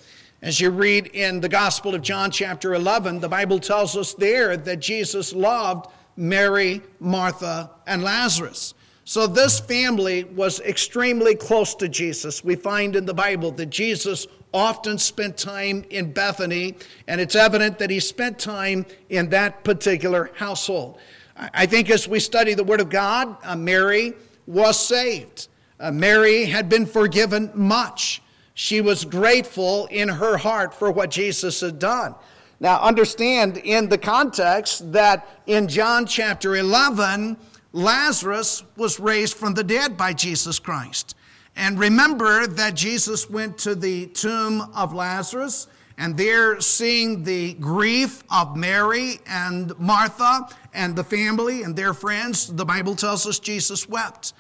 As 0.41 0.61
you 0.61 0.71
read 0.71 1.09
in 1.09 1.41
the 1.41 1.49
Gospel 1.49 1.97
of 1.97 2.03
John, 2.03 2.31
chapter 2.31 2.75
11, 2.75 3.19
the 3.19 3.29
Bible 3.29 3.59
tells 3.59 3.97
us 3.97 4.15
there 4.15 4.57
that 4.57 4.79
Jesus 4.79 5.33
loved 5.33 5.91
Mary, 6.17 6.83
Martha, 7.01 7.71
and 7.87 8.05
Lazarus. 8.05 8.75
So 9.05 9.27
this 9.27 9.59
family 9.59 10.23
was 10.25 10.61
extremely 10.61 11.35
close 11.35 11.75
to 11.77 11.89
Jesus. 11.89 12.45
We 12.45 12.55
find 12.55 12.95
in 12.95 13.07
the 13.07 13.15
Bible 13.15 13.51
that 13.53 13.71
Jesus 13.71 14.29
often 14.55 14.99
spent 14.99 15.37
time 15.37 15.85
in 15.91 16.13
Bethany, 16.13 16.77
and 17.07 17.21
it's 17.21 17.35
evident 17.35 17.79
that 17.79 17.91
he 17.91 18.01
spent 18.01 18.39
time 18.39 18.87
in 19.09 19.31
that 19.31 19.65
particular 19.65 20.31
household. 20.37 20.99
I 21.39 21.67
think 21.67 21.89
as 21.89 22.09
we 22.09 22.19
study 22.19 22.55
the 22.55 22.65
Word 22.65 22.81
of 22.81 22.91
God, 22.91 23.37
uh, 23.45 23.55
Mary 23.55 24.15
was 24.47 24.79
saved. 24.79 25.49
Uh, 25.79 25.93
Mary 25.93 26.47
had 26.47 26.69
been 26.69 26.85
forgiven 26.85 27.51
much. 27.55 28.21
She 28.55 28.81
was 28.81 29.05
grateful 29.05 29.87
in 29.87 30.09
her 30.09 30.37
heart 30.37 30.75
for 30.75 30.91
what 30.91 31.11
Jesus 31.11 31.61
had 31.61 31.79
done. 31.79 32.17
Now, 32.59 32.81
understand 32.81 33.59
in 33.59 33.89
the 33.89 33.99
context 33.99 34.93
that 34.93 35.29
in 35.47 35.69
John 35.69 36.07
chapter 36.07 36.57
11, 36.57 37.37
Lazarus 37.73 38.65
was 38.77 38.99
raised 38.99 39.37
from 39.37 39.55
the 39.55 39.63
dead 39.63 39.97
by 39.97 40.13
Jesus 40.13 40.59
Christ. 40.59 41.15
And 41.55 41.79
remember 41.79 42.49
that 42.49 42.75
Jesus 42.75 43.31
went 43.31 43.59
to 43.59 43.77
the 43.77 44.07
tomb 44.09 44.73
of 44.75 44.93
Lazarus 44.93 45.69
and 45.99 46.17
there 46.17 46.61
seeing 46.61 47.25
the 47.25 47.55
grief 47.55 48.23
of 48.31 48.57
Mary 48.57 49.19
and 49.27 49.77
Martha 49.81 50.49
and 50.73 50.95
the 50.95 51.03
family 51.03 51.65
and 51.65 51.75
their 51.75 51.93
friends, 51.93 52.47
the 52.47 52.65
Bible 52.65 52.95
tells 52.95 53.27
us 53.27 53.41
Jesus 53.41 53.89
wept. 53.89 54.33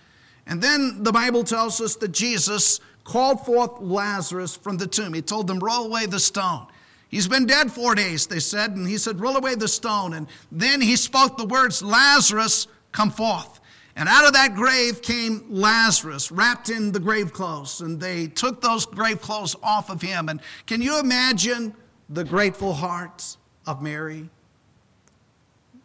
And 0.47 0.62
then 0.62 1.03
the 1.03 1.11
Bible 1.11 1.43
tells 1.43 1.81
us 1.81 1.97
that 1.97 2.12
Jesus 2.12 2.79
called 3.03 3.45
forth 3.45 3.81
Lazarus 3.81 4.57
from 4.57 4.77
the 4.77 4.87
tomb. 4.87 5.12
He 5.12 5.21
told 5.21 5.49
them, 5.49 5.59
Roll 5.59 5.87
away 5.87 6.07
the 6.07 6.21
stone. 6.21 6.69
He's 7.09 7.27
been 7.27 7.47
dead 7.47 7.73
four 7.73 7.97
days, 7.97 8.29
they 8.29 8.38
said, 8.38 8.77
and 8.77 8.87
he 8.87 8.97
said, 8.97 9.19
Roll 9.19 9.37
away 9.37 9.57
the 9.57 9.67
stone. 9.67 10.12
And 10.15 10.29
then 10.53 10.81
he 10.81 10.95
spoke 10.95 11.37
the 11.37 11.45
words, 11.45 11.83
Lazarus, 11.83 12.69
come 12.93 13.11
forth. 13.11 13.58
And 13.99 14.09
out 14.09 14.28
of 14.28 14.33
that 14.35 14.55
grave 14.55 15.02
came 15.02 15.45
Lazarus, 15.50 16.31
wrapped 16.31 16.71
in 16.71 16.93
the 16.93 17.00
grave 17.00 17.33
clothes. 17.33 17.81
And 17.81 18.00
they 18.00 18.28
took 18.28 18.61
those 18.61 18.87
grave 18.87 19.21
clothes 19.21 19.57
off 19.61 19.90
of 19.90 20.00
him. 20.00 20.28
And 20.28 20.40
can 20.67 20.81
you 20.81 21.00
imagine 21.00 21.75
the 22.09 22.23
grateful 22.23 22.75
heart 22.75 23.37
of 23.67 23.83
Mary, 23.83 24.31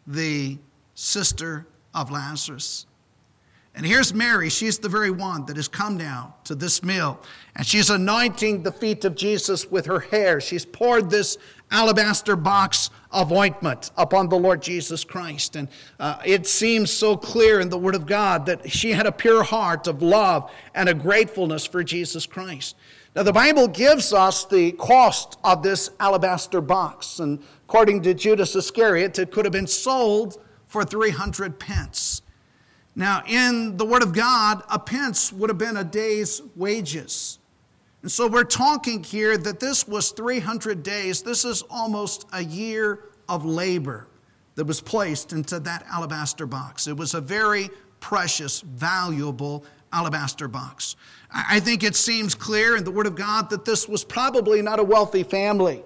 the 0.06 0.60
sister 0.94 1.66
of 1.96 2.12
Lazarus? 2.12 2.86
And 3.74 3.84
here's 3.84 4.14
Mary. 4.14 4.52
She's 4.52 4.78
the 4.78 4.90
very 4.90 5.10
one 5.10 5.48
that 5.48 5.56
has 5.56 5.68
come 5.68 5.98
now 5.98 6.36
to 6.44 6.54
this 6.54 6.84
meal. 6.84 7.20
And 7.56 7.66
she's 7.66 7.90
anointing 7.90 8.62
the 8.62 8.72
feet 8.72 9.04
of 9.06 9.16
Jesus 9.16 9.72
with 9.72 9.88
her 9.88 10.02
hair. 10.02 10.40
She's 10.40 10.66
poured 10.68 11.10
this 11.10 11.40
alabaster 11.72 12.36
box 12.36 12.92
of 13.14 13.32
ointment 13.32 13.92
upon 13.96 14.28
the 14.28 14.36
Lord 14.36 14.62
Jesus 14.62 15.04
Christ. 15.04 15.56
And 15.56 15.70
uh, 16.00 16.18
it 16.26 16.48
seems 16.48 16.92
so 16.92 17.16
clear 17.16 17.60
in 17.60 17.70
the 17.70 17.78
Word 17.78 17.96
of 17.96 18.06
God 18.06 18.48
that 18.48 18.70
she 18.70 18.92
had 18.92 19.06
a 19.06 19.12
pure 19.12 19.44
heart 19.44 19.88
of 19.88 20.02
love 20.02 20.52
and 20.74 20.90
a 20.90 20.94
gratefulness 20.94 21.66
for 21.66 21.84
Jesus 21.84 22.26
Christ. 22.26 22.76
Now, 23.16 23.22
the 23.22 23.32
Bible 23.32 23.68
gives 23.68 24.12
us 24.12 24.46
the 24.46 24.72
cost 24.74 25.38
of 25.44 25.62
this 25.62 25.92
alabaster 26.00 26.62
box. 26.62 27.20
And 27.20 27.44
according 27.66 28.02
to 28.02 28.16
Judas 28.16 28.56
Iscariot, 28.56 29.20
it 29.20 29.32
could 29.32 29.46
have 29.46 29.52
been 29.52 29.68
sold 29.68 30.42
for 30.66 30.84
300 30.84 31.60
pence. 31.60 32.24
Now, 32.96 33.24
in 33.28 33.78
the 33.78 33.86
Word 33.86 34.02
of 34.02 34.14
God, 34.14 34.64
a 34.70 34.80
pence 34.80 35.32
would 35.32 35.50
have 35.52 35.60
been 35.60 35.78
a 35.78 35.84
day's 35.84 36.42
wages. 36.56 37.38
And 38.04 38.12
so 38.12 38.28
we're 38.28 38.44
talking 38.44 39.02
here 39.02 39.38
that 39.38 39.62
this 39.62 39.88
was 39.88 40.12
300 40.12 40.84
days. 40.84 41.24
This 41.24 41.46
is 41.46 41.64
almost 41.70 42.28
a 42.34 42.44
year 42.44 43.00
of 43.30 43.46
labor 43.46 44.08
that 44.56 44.66
was 44.66 44.82
placed 44.82 45.32
into 45.32 45.58
that 45.62 45.86
alabaster 45.90 46.46
box. 46.46 46.86
It 46.86 46.98
was 46.98 47.14
a 47.14 47.22
very 47.22 47.70
precious, 48.02 48.60
valuable 48.60 49.64
alabaster 49.94 50.50
box. 50.50 50.98
I 51.34 51.62
think 51.62 51.82
it 51.82 51.96
seems 51.96 52.36
clear 52.36 52.76
in 52.76 52.84
the 52.84 52.92
Word 52.92 53.08
of 53.08 53.16
God 53.16 53.50
that 53.52 53.64
this 53.64 53.88
was 53.88 54.04
probably 54.04 54.62
not 54.62 54.80
a 54.80 54.84
wealthy 54.84 55.24
family. 55.24 55.84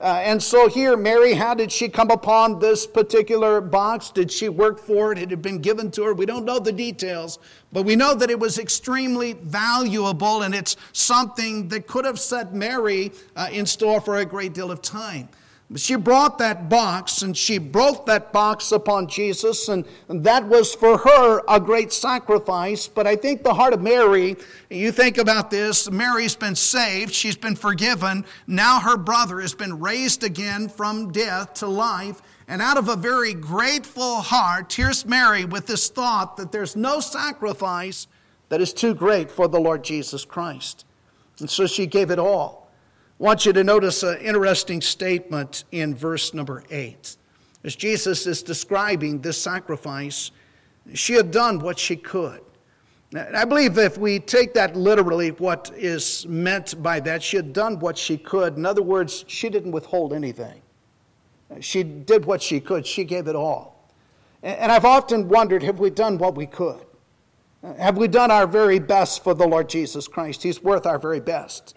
Uh, 0.00 0.20
and 0.22 0.40
so 0.40 0.68
here, 0.68 0.96
Mary, 0.96 1.34
how 1.34 1.54
did 1.54 1.72
she 1.72 1.88
come 1.88 2.10
upon 2.10 2.60
this 2.60 2.86
particular 2.86 3.60
box? 3.60 4.10
Did 4.10 4.30
she 4.30 4.48
work 4.48 4.78
for 4.78 5.10
it? 5.10 5.18
Had 5.18 5.28
it 5.28 5.30
had 5.30 5.42
been 5.42 5.58
given 5.58 5.90
to 5.92 6.04
her. 6.04 6.14
We 6.14 6.24
don't 6.24 6.44
know 6.44 6.60
the 6.60 6.70
details, 6.70 7.40
but 7.72 7.82
we 7.82 7.96
know 7.96 8.14
that 8.14 8.30
it 8.30 8.38
was 8.38 8.58
extremely 8.58 9.32
valuable 9.32 10.42
and 10.42 10.54
it's 10.54 10.76
something 10.92 11.66
that 11.68 11.88
could 11.88 12.04
have 12.04 12.20
set 12.20 12.54
Mary 12.54 13.10
uh, 13.34 13.48
in 13.50 13.66
store 13.66 14.00
for 14.00 14.18
a 14.18 14.24
great 14.24 14.52
deal 14.52 14.70
of 14.70 14.82
time. 14.82 15.28
She 15.76 15.96
brought 15.96 16.38
that 16.38 16.70
box 16.70 17.20
and 17.20 17.36
she 17.36 17.58
broke 17.58 18.06
that 18.06 18.32
box 18.32 18.72
upon 18.72 19.06
Jesus, 19.06 19.68
and 19.68 19.84
that 20.08 20.46
was 20.46 20.74
for 20.74 20.96
her 20.96 21.42
a 21.46 21.60
great 21.60 21.92
sacrifice. 21.92 22.88
But 22.88 23.06
I 23.06 23.16
think 23.16 23.42
the 23.42 23.52
heart 23.52 23.74
of 23.74 23.82
Mary, 23.82 24.36
you 24.70 24.92
think 24.92 25.18
about 25.18 25.50
this 25.50 25.90
Mary's 25.90 26.34
been 26.34 26.54
saved, 26.54 27.12
she's 27.12 27.36
been 27.36 27.54
forgiven. 27.54 28.24
Now 28.46 28.80
her 28.80 28.96
brother 28.96 29.40
has 29.40 29.54
been 29.54 29.78
raised 29.78 30.24
again 30.24 30.70
from 30.70 31.12
death 31.12 31.52
to 31.54 31.66
life. 31.66 32.22
And 32.50 32.62
out 32.62 32.78
of 32.78 32.88
a 32.88 32.96
very 32.96 33.34
grateful 33.34 34.22
heart, 34.22 34.72
here's 34.72 35.04
Mary 35.04 35.44
with 35.44 35.66
this 35.66 35.90
thought 35.90 36.38
that 36.38 36.50
there's 36.50 36.76
no 36.76 36.98
sacrifice 36.98 38.06
that 38.48 38.62
is 38.62 38.72
too 38.72 38.94
great 38.94 39.30
for 39.30 39.48
the 39.48 39.60
Lord 39.60 39.84
Jesus 39.84 40.24
Christ. 40.24 40.86
And 41.40 41.50
so 41.50 41.66
she 41.66 41.84
gave 41.84 42.10
it 42.10 42.18
all. 42.18 42.67
I 43.20 43.24
want 43.24 43.44
you 43.44 43.52
to 43.52 43.64
notice 43.64 44.04
an 44.04 44.18
interesting 44.18 44.80
statement 44.80 45.64
in 45.72 45.92
verse 45.92 46.34
number 46.34 46.62
8. 46.70 47.16
As 47.64 47.74
Jesus 47.74 48.28
is 48.28 48.44
describing 48.44 49.20
this 49.20 49.36
sacrifice, 49.36 50.30
she 50.94 51.14
had 51.14 51.32
done 51.32 51.58
what 51.58 51.80
she 51.80 51.96
could. 51.96 52.42
I 53.14 53.44
believe 53.44 53.76
if 53.76 53.98
we 53.98 54.20
take 54.20 54.54
that 54.54 54.76
literally, 54.76 55.30
what 55.30 55.72
is 55.74 56.26
meant 56.28 56.80
by 56.80 57.00
that, 57.00 57.22
she 57.22 57.36
had 57.36 57.52
done 57.52 57.80
what 57.80 57.98
she 57.98 58.18
could. 58.18 58.56
In 58.56 58.64
other 58.64 58.82
words, 58.82 59.24
she 59.26 59.48
didn't 59.48 59.72
withhold 59.72 60.12
anything. 60.12 60.62
She 61.58 61.82
did 61.82 62.24
what 62.24 62.40
she 62.40 62.60
could, 62.60 62.86
she 62.86 63.02
gave 63.02 63.26
it 63.26 63.34
all. 63.34 63.90
And 64.44 64.70
I've 64.70 64.84
often 64.84 65.28
wondered 65.28 65.64
have 65.64 65.80
we 65.80 65.90
done 65.90 66.18
what 66.18 66.36
we 66.36 66.46
could? 66.46 66.84
Have 67.78 67.96
we 67.96 68.06
done 68.06 68.30
our 68.30 68.46
very 68.46 68.78
best 68.78 69.24
for 69.24 69.34
the 69.34 69.46
Lord 69.46 69.68
Jesus 69.68 70.06
Christ? 70.06 70.44
He's 70.44 70.62
worth 70.62 70.86
our 70.86 70.98
very 71.00 71.18
best. 71.18 71.76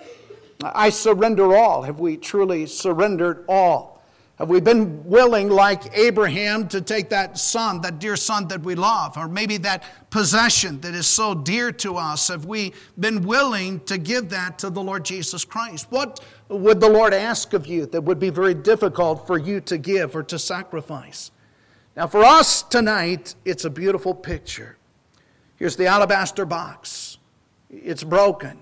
I 0.64 0.90
surrender 0.90 1.56
all. 1.56 1.84
Have 1.84 2.00
we 2.00 2.18
truly 2.18 2.66
surrendered 2.66 3.46
all? 3.48 4.02
Have 4.38 4.50
we 4.50 4.60
been 4.60 5.06
willing, 5.06 5.50
like 5.50 5.96
Abraham, 5.96 6.68
to 6.70 6.82
take 6.82 7.10
that 7.10 7.38
son, 7.38 7.82
that 7.82 8.00
dear 8.00 8.16
son 8.16 8.48
that 8.48 8.62
we 8.62 8.74
love, 8.74 9.16
or 9.16 9.28
maybe 9.28 9.58
that 9.58 9.84
possession 10.10 10.82
that 10.82 10.96
is 10.96 11.06
so 11.06 11.36
dear 11.36 11.72
to 11.74 11.98
us? 11.98 12.30
Have 12.30 12.46
we 12.46 12.74
been 13.00 13.24
willing 13.24 13.82
to 13.82 14.00
give 14.00 14.30
that 14.30 14.58
to 14.60 14.72
the 14.72 14.82
Lord 14.82 15.06
Jesus 15.06 15.46
Christ? 15.46 15.86
What 15.92 16.22
would 16.50 16.80
the 16.80 16.90
Lord 16.90 17.14
ask 17.14 17.54
of 17.54 17.68
you 17.68 17.86
that 17.88 18.02
would 18.02 18.20
be 18.20 18.32
very 18.32 18.56
difficult 18.56 19.28
for 19.28 19.38
you 19.38 19.62
to 19.62 19.78
give 19.78 20.16
or 20.16 20.24
to 20.24 20.40
sacrifice? 20.40 21.30
Now, 21.96 22.08
for 22.08 22.24
us 22.24 22.64
tonight, 22.64 23.36
it's 23.46 23.66
a 23.66 23.70
beautiful 23.70 24.16
picture. 24.16 24.78
Here's 25.58 25.76
the 25.76 25.86
alabaster 25.86 26.46
box, 26.46 27.20
it's 27.70 28.04
broken 28.04 28.58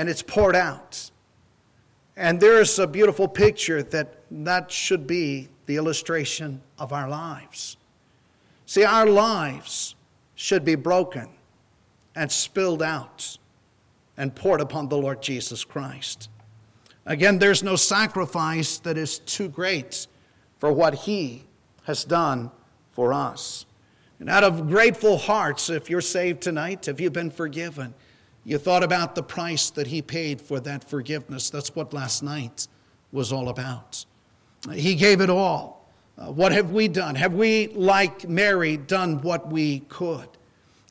and 0.00 0.08
it's 0.08 0.22
poured 0.22 0.56
out. 0.56 1.10
And 2.16 2.40
there's 2.40 2.78
a 2.78 2.86
beautiful 2.86 3.28
picture 3.28 3.82
that 3.82 4.16
that 4.30 4.72
should 4.72 5.06
be 5.06 5.50
the 5.66 5.76
illustration 5.76 6.62
of 6.78 6.94
our 6.94 7.06
lives. 7.06 7.76
See, 8.64 8.82
our 8.82 9.04
lives 9.04 9.94
should 10.36 10.64
be 10.64 10.74
broken 10.74 11.28
and 12.16 12.32
spilled 12.32 12.82
out 12.82 13.36
and 14.16 14.34
poured 14.34 14.62
upon 14.62 14.88
the 14.88 14.96
Lord 14.96 15.20
Jesus 15.20 15.64
Christ. 15.64 16.30
Again, 17.04 17.38
there's 17.38 17.62
no 17.62 17.76
sacrifice 17.76 18.78
that 18.78 18.96
is 18.96 19.18
too 19.18 19.50
great 19.50 20.06
for 20.56 20.72
what 20.72 20.94
He 20.94 21.44
has 21.82 22.04
done 22.04 22.50
for 22.92 23.12
us. 23.12 23.66
And 24.18 24.30
out 24.30 24.44
of 24.44 24.66
grateful 24.66 25.18
hearts, 25.18 25.68
if 25.68 25.90
you're 25.90 26.00
saved 26.00 26.40
tonight, 26.40 26.88
if 26.88 27.02
you've 27.02 27.12
been 27.12 27.30
forgiven, 27.30 27.92
you 28.44 28.58
thought 28.58 28.82
about 28.82 29.14
the 29.14 29.22
price 29.22 29.70
that 29.70 29.88
he 29.88 30.02
paid 30.02 30.40
for 30.40 30.60
that 30.60 30.88
forgiveness. 30.88 31.50
That's 31.50 31.74
what 31.74 31.92
last 31.92 32.22
night 32.22 32.68
was 33.12 33.32
all 33.32 33.48
about. 33.48 34.04
He 34.72 34.94
gave 34.94 35.20
it 35.20 35.30
all. 35.30 35.88
Uh, 36.18 36.30
what 36.30 36.52
have 36.52 36.70
we 36.70 36.88
done? 36.88 37.14
Have 37.14 37.34
we, 37.34 37.68
like 37.68 38.28
Mary, 38.28 38.76
done 38.76 39.22
what 39.22 39.50
we 39.50 39.80
could? 39.80 40.28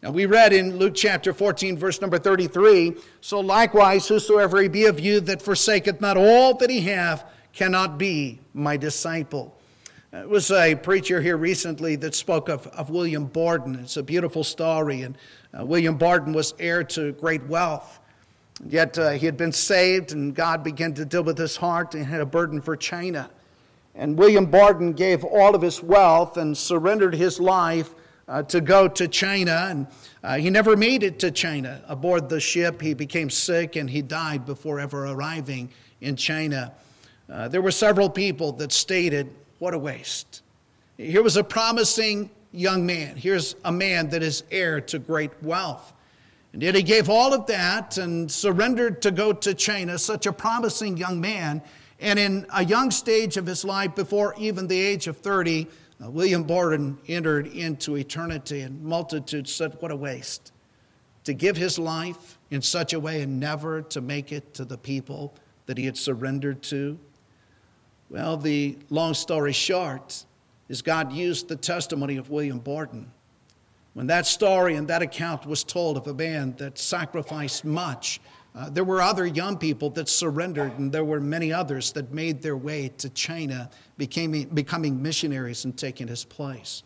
Now, 0.02 0.12
we 0.12 0.26
read 0.26 0.54
in 0.54 0.78
Luke 0.78 0.94
chapter 0.96 1.34
14, 1.34 1.78
verse 1.78 2.00
number 2.02 2.18
33 2.18 2.96
So 3.22 3.40
likewise, 3.40 4.08
whosoever 4.08 4.62
he 4.62 4.68
be 4.68 4.86
of 4.86 5.00
you 5.00 5.20
that 5.22 5.42
forsaketh 5.42 6.00
not 6.00 6.18
all 6.18 6.54
that 6.56 6.70
he 6.70 6.82
hath 6.82 7.26
cannot 7.54 7.98
be 7.98 8.40
my 8.54 8.78
disciple. 8.78 9.56
It 10.12 10.28
was 10.28 10.50
a 10.50 10.74
preacher 10.74 11.22
here 11.22 11.38
recently 11.38 11.96
that 11.98 12.16
spoke 12.16 12.50
of, 12.50 12.66
of 12.68 12.90
William 12.90 13.26
Borden. 13.26 13.76
It's 13.76 13.98
a 13.98 14.04
beautiful 14.04 14.44
story. 14.44 15.04
And 15.04 15.16
uh, 15.58 15.66
William 15.66 15.98
Borden 15.98 16.34
was 16.34 16.54
heir 16.60 16.84
to 16.84 17.12
great 17.14 17.44
wealth. 17.48 18.00
Yet 18.68 18.98
uh, 18.98 19.12
he 19.12 19.26
had 19.26 19.38
been 19.38 19.52
saved, 19.52 20.12
and 20.12 20.36
God 20.36 20.64
began 20.64 20.94
to 20.96 21.06
deal 21.06 21.24
with 21.24 21.38
his 21.38 21.56
heart 21.56 21.96
and 21.96 22.06
had 22.06 22.22
a 22.22 22.26
burden 22.26 22.62
for 22.62 22.76
China. 22.76 23.30
And 23.96 24.18
William 24.18 24.46
Borden 24.46 24.94
gave 24.94 25.24
all 25.24 25.56
of 25.56 25.62
his 25.62 25.82
wealth 25.82 26.38
and 26.38 26.58
surrendered 26.58 27.16
his 27.16 27.40
life 27.40 27.94
uh, 28.28 28.44
to 28.44 28.62
go 28.62 28.88
to 28.88 29.08
China. 29.08 29.68
And 29.70 29.88
uh, 30.24 30.38
he 30.38 30.50
never 30.50 30.78
made 30.78 31.04
it 31.04 31.20
to 31.20 31.32
China. 31.32 31.82
Aboard 31.88 32.30
the 32.30 32.40
ship, 32.40 32.82
he 32.82 32.94
became 32.94 33.30
sick 33.30 33.76
and 33.76 33.90
he 33.90 34.02
died 34.02 34.46
before 34.46 34.80
ever 34.80 35.06
arriving 35.06 35.70
in 36.02 36.16
China. 36.16 36.74
Uh, 37.30 37.48
there 37.48 37.62
were 37.62 37.72
several 37.72 38.10
people 38.10 38.52
that 38.54 38.72
stated, 38.72 39.34
What 39.60 39.74
a 39.74 39.80
waste. 39.80 40.42
Here 40.98 41.24
was 41.24 41.38
a 41.38 41.44
promising 41.44 42.30
young 42.52 42.86
man. 42.86 43.16
Here's 43.16 43.56
a 43.64 43.72
man 43.72 44.10
that 44.10 44.24
is 44.24 44.44
heir 44.52 44.82
to 44.82 45.00
great 45.00 45.32
wealth. 45.42 45.94
And 46.54 46.64
yet 46.64 46.76
he 46.76 46.82
gave 46.82 47.10
all 47.10 47.34
of 47.34 47.46
that 47.48 47.98
and 47.98 48.32
surrendered 48.32 49.02
to 49.04 49.12
go 49.12 49.34
to 49.34 49.54
China, 49.54 49.98
such 49.98 50.26
a 50.26 50.34
promising 50.34 50.98
young 50.98 51.22
man. 51.22 51.62
And 52.00 52.18
in 52.18 52.46
a 52.54 52.66
young 52.66 52.92
stage 52.92 53.38
of 53.38 53.46
his 53.46 53.64
life, 53.64 53.94
before 53.94 54.34
even 54.38 54.68
the 54.68 54.80
age 54.80 55.08
of 55.08 55.18
30, 55.18 55.68
uh, 56.04 56.10
William 56.10 56.44
Borden 56.44 56.98
entered 57.08 57.48
into 57.48 57.98
eternity, 57.98 58.62
and 58.62 58.82
multitudes 58.82 59.54
said, 59.54 59.76
What 59.80 59.92
a 59.92 59.96
waste. 59.96 60.54
To 61.26 61.34
give 61.34 61.58
his 61.58 61.78
life 61.78 62.40
in 62.50 62.62
such 62.62 62.94
a 62.94 63.00
way 63.00 63.22
and 63.22 63.40
never 63.40 63.82
to 63.84 64.02
make 64.02 64.32
it 64.32 64.54
to 64.56 64.66
the 64.66 64.78
people 64.78 65.36
that 65.66 65.78
he 65.78 65.86
had 65.86 65.98
surrendered 65.98 66.64
to. 66.64 66.98
Well, 68.10 68.38
the 68.38 68.80
long 68.90 69.14
story 69.14 69.54
short, 69.54 70.26
is 70.70 70.82
God 70.84 71.12
used 71.12 71.48
the 71.48 71.56
testimony 71.56 72.18
of 72.18 72.30
William 72.30 72.60
Borden. 72.60 73.12
When 73.94 74.08
that 74.08 74.28
story 74.28 74.76
and 74.76 74.88
that 74.88 75.02
account 75.02 75.46
was 75.46 75.64
told 75.64 75.98
of 75.98 76.08
a 76.08 76.14
man 76.14 76.54
that 76.58 76.78
sacrificed 76.78 77.66
much, 77.66 78.22
uh, 78.56 78.70
there 78.70 78.84
were 78.84 79.02
other 79.02 79.26
young 79.26 79.58
people 79.58 79.90
that 79.92 80.08
surrendered, 80.08 80.78
and 80.78 80.92
there 80.92 81.04
were 81.04 81.20
many 81.20 81.52
others 81.52 81.92
that 81.94 82.14
made 82.14 82.42
their 82.42 82.58
way 82.58 82.90
to 82.98 83.10
China, 83.10 83.70
became, 83.98 84.44
becoming 84.54 85.02
missionaries 85.02 85.66
and 85.66 85.78
taking 85.78 86.08
his 86.08 86.24
place. 86.24 86.84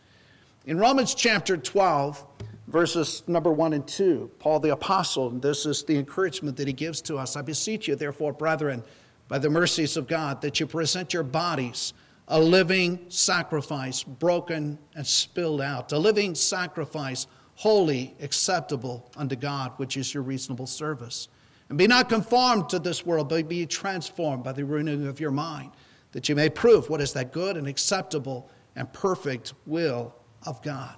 In 0.66 0.78
Romans 0.78 1.14
chapter 1.14 1.58
12, 1.58 2.26
verses 2.68 3.24
number 3.28 3.52
1 3.52 3.74
and 3.74 3.88
2, 3.88 4.32
Paul 4.40 4.60
the 4.60 4.72
Apostle, 4.72 5.30
and 5.30 5.42
this 5.42 5.66
is 5.66 5.84
the 5.84 5.98
encouragement 5.98 6.58
that 6.58 6.68
he 6.68 6.74
gives 6.74 7.02
to 7.02 7.18
us. 7.18 7.36
I 7.36 7.42
beseech 7.42 7.88
you, 7.88 7.96
therefore, 7.96 8.34
brethren, 8.34 8.84
by 9.28 9.40
the 9.40 9.50
mercies 9.50 9.98
of 9.98 10.08
God, 10.08 10.42
that 10.42 10.60
you 10.60 10.68
present 10.68 11.14
your 11.14 11.24
bodies 11.24 11.94
a 12.28 12.40
living 12.40 13.06
sacrifice, 13.10 14.04
broken 14.04 14.80
and 14.96 15.06
spilled 15.06 15.62
out, 15.62 15.92
a 15.92 15.98
living 15.98 16.36
sacrifice, 16.36 17.28
holy, 17.56 18.16
acceptable 18.22 19.12
unto 19.18 19.36
God, 19.36 19.74
which 19.78 19.98
is 19.98 20.14
your 20.14 20.24
reasonable 20.24 20.68
service. 20.68 21.28
And 21.70 21.78
be 21.78 21.88
not 21.88 22.10
conformed 22.10 22.70
to 22.70 22.80
this 22.80 23.06
world, 23.06 23.30
but 23.30 23.48
be 23.48 23.66
transformed 23.66 24.44
by 24.44 24.54
the 24.54 24.66
renewing 24.66 25.08
of 25.08 25.20
your 25.20 25.32
mind, 25.32 25.72
that 26.12 26.30
you 26.30 26.36
may 26.36 26.50
prove 26.50 26.90
what 26.90 27.02
is 27.02 27.14
that 27.14 27.32
good 27.32 27.58
and 27.58 27.68
acceptable 27.68 28.50
and 28.76 28.92
perfect 28.94 29.54
will 29.66 30.14
of 30.46 30.62
God. 30.62 30.96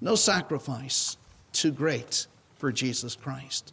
No 0.00 0.14
sacrifice 0.14 1.16
too 1.52 1.72
great 1.72 2.26
for 2.56 2.72
Jesus 2.72 3.16
Christ. 3.16 3.72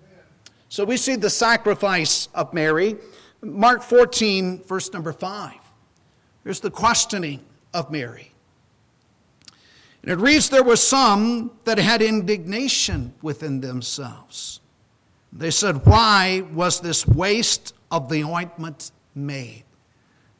So 0.70 0.84
we 0.86 0.98
see 0.98 1.16
the 1.16 1.30
sacrifice 1.30 2.30
of 2.34 2.54
Mary. 2.54 2.96
Mark 3.42 3.84
14, 3.84 4.64
verse 4.64 4.92
number 4.92 5.14
5. 5.14 5.54
Here's 6.44 6.60
the 6.60 6.72
questioning 6.72 7.42
of 7.74 7.92
Mary. 7.92 8.32
And 10.02 10.12
it 10.12 10.18
reads 10.18 10.50
There 10.50 10.64
were 10.64 10.76
some 10.76 11.52
that 11.64 11.78
had 11.78 12.02
indignation 12.02 13.14
within 13.22 13.62
themselves. 13.62 14.60
They 15.32 15.52
said, 15.52 15.86
Why 15.86 16.44
was 16.54 16.82
this 16.82 17.08
waste 17.08 17.74
of 17.90 18.10
the 18.10 18.24
ointment 18.24 18.92
made? 19.16 19.64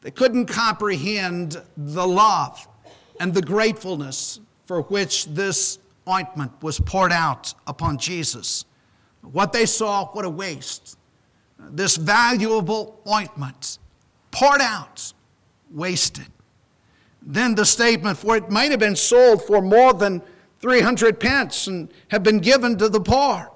They 0.02 0.12
couldn't 0.12 0.48
comprehend 0.48 1.62
the 1.78 2.06
love 2.06 2.68
and 3.20 3.34
the 3.34 3.42
gratefulness 3.42 4.42
for 4.66 4.82
which 4.82 5.26
this 5.28 5.80
ointment 6.10 6.52
was 6.62 6.80
poured 6.80 7.14
out 7.14 7.54
upon 7.66 7.98
Jesus. 7.98 8.66
What 9.22 9.54
they 9.54 9.66
saw, 9.66 10.08
what 10.08 10.26
a 10.26 10.30
waste. 10.30 10.98
This 11.58 11.96
valuable 11.96 13.00
ointment 13.08 13.80
poured 14.32 14.60
out 14.60 15.14
wasted. 15.74 16.28
Then 17.22 17.56
the 17.56 17.66
statement, 17.66 18.18
for 18.18 18.38
it 18.38 18.50
might 18.50 18.72
have 18.72 18.80
been 18.80 18.96
sold 18.96 19.44
for 19.44 19.62
more 19.62 19.94
than 19.94 20.22
300 20.60 21.20
pence 21.20 21.68
and 21.68 21.92
have 22.10 22.24
been 22.24 22.40
given 22.40 22.78
to 22.78 22.90
the 22.90 23.02
poor. 23.02 23.52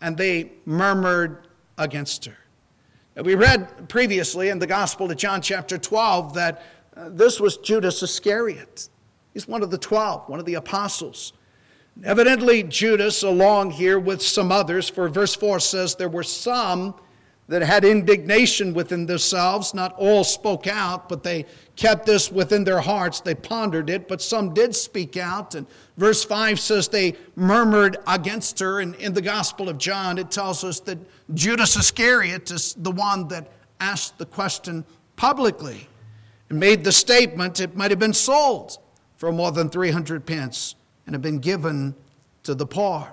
And 0.00 0.16
they 0.16 0.52
murmured 0.66 1.46
against 1.78 2.24
her. 2.24 2.36
We 3.22 3.34
read 3.34 3.88
previously 3.88 4.48
in 4.48 4.58
the 4.58 4.66
Gospel 4.66 5.10
of 5.10 5.16
John, 5.16 5.42
chapter 5.42 5.76
12, 5.76 6.34
that 6.34 6.62
uh, 6.96 7.10
this 7.10 7.38
was 7.38 7.58
Judas 7.58 8.02
Iscariot. 8.02 8.88
He's 9.34 9.46
one 9.46 9.62
of 9.62 9.70
the 9.70 9.78
12, 9.78 10.28
one 10.28 10.40
of 10.40 10.46
the 10.46 10.54
apostles. 10.54 11.34
Evidently, 12.04 12.62
Judas, 12.62 13.22
along 13.22 13.72
here 13.72 13.98
with 13.98 14.22
some 14.22 14.50
others, 14.50 14.88
for 14.88 15.08
verse 15.10 15.34
4 15.34 15.60
says 15.60 15.94
there 15.94 16.08
were 16.08 16.22
some 16.22 16.94
that 17.48 17.62
had 17.62 17.84
indignation 17.84 18.72
within 18.72 19.06
themselves. 19.06 19.74
Not 19.74 19.94
all 19.98 20.24
spoke 20.24 20.66
out, 20.66 21.08
but 21.08 21.22
they 21.22 21.44
kept 21.76 22.06
this 22.06 22.30
within 22.30 22.64
their 22.64 22.80
hearts. 22.80 23.20
They 23.20 23.34
pondered 23.34 23.90
it, 23.90 24.08
but 24.08 24.22
some 24.22 24.54
did 24.54 24.74
speak 24.74 25.16
out. 25.16 25.54
And 25.54 25.66
verse 25.96 26.24
5 26.24 26.60
says 26.60 26.88
they 26.88 27.14
murmured 27.34 27.98
against 28.06 28.58
her. 28.60 28.80
And 28.80 28.94
in 28.96 29.12
the 29.12 29.22
Gospel 29.22 29.68
of 29.68 29.78
John, 29.78 30.18
it 30.18 30.30
tells 30.30 30.64
us 30.64 30.80
that 30.80 30.98
Judas 31.34 31.76
Iscariot 31.76 32.50
is 32.50 32.74
the 32.74 32.92
one 32.92 33.28
that 33.28 33.50
asked 33.80 34.18
the 34.18 34.26
question 34.26 34.84
publicly 35.16 35.88
and 36.48 36.60
made 36.60 36.84
the 36.84 36.92
statement 36.92 37.60
it 37.60 37.76
might 37.76 37.90
have 37.90 37.98
been 37.98 38.14
sold 38.14 38.78
for 39.16 39.32
more 39.32 39.52
than 39.52 39.68
300 39.68 40.24
pence 40.24 40.74
and 41.06 41.14
have 41.14 41.22
been 41.22 41.38
given 41.38 41.94
to 42.44 42.54
the 42.54 42.66
poor. 42.66 43.12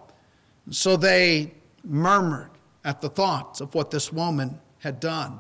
so 0.70 0.98
they 0.98 1.52
murmured 1.84 2.50
at 2.90 3.02
the 3.02 3.10
thought 3.10 3.62
of 3.62 3.76
what 3.76 3.92
this 3.92 4.12
woman 4.12 4.60
had 4.80 5.00
done. 5.00 5.40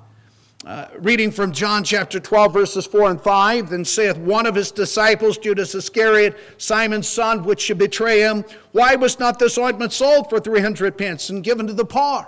Uh, 0.65 0.85
reading 0.99 1.31
from 1.31 1.51
John 1.51 1.83
chapter 1.83 2.19
12, 2.19 2.53
verses 2.53 2.85
4 2.85 3.09
and 3.09 3.19
5, 3.19 3.71
then 3.71 3.83
saith 3.83 4.17
one 4.17 4.45
of 4.45 4.53
his 4.53 4.69
disciples, 4.71 5.39
Judas 5.39 5.73
Iscariot, 5.73 6.38
Simon's 6.57 7.07
son, 7.07 7.43
which 7.43 7.62
should 7.62 7.79
betray 7.79 8.19
him, 8.19 8.45
Why 8.71 8.95
was 8.95 9.17
not 9.17 9.39
this 9.39 9.57
ointment 9.57 9.93
sold 9.93 10.29
for 10.29 10.39
300 10.39 10.95
pence 10.95 11.31
and 11.31 11.43
given 11.43 11.65
to 11.65 11.73
the 11.73 11.85
poor? 11.85 12.27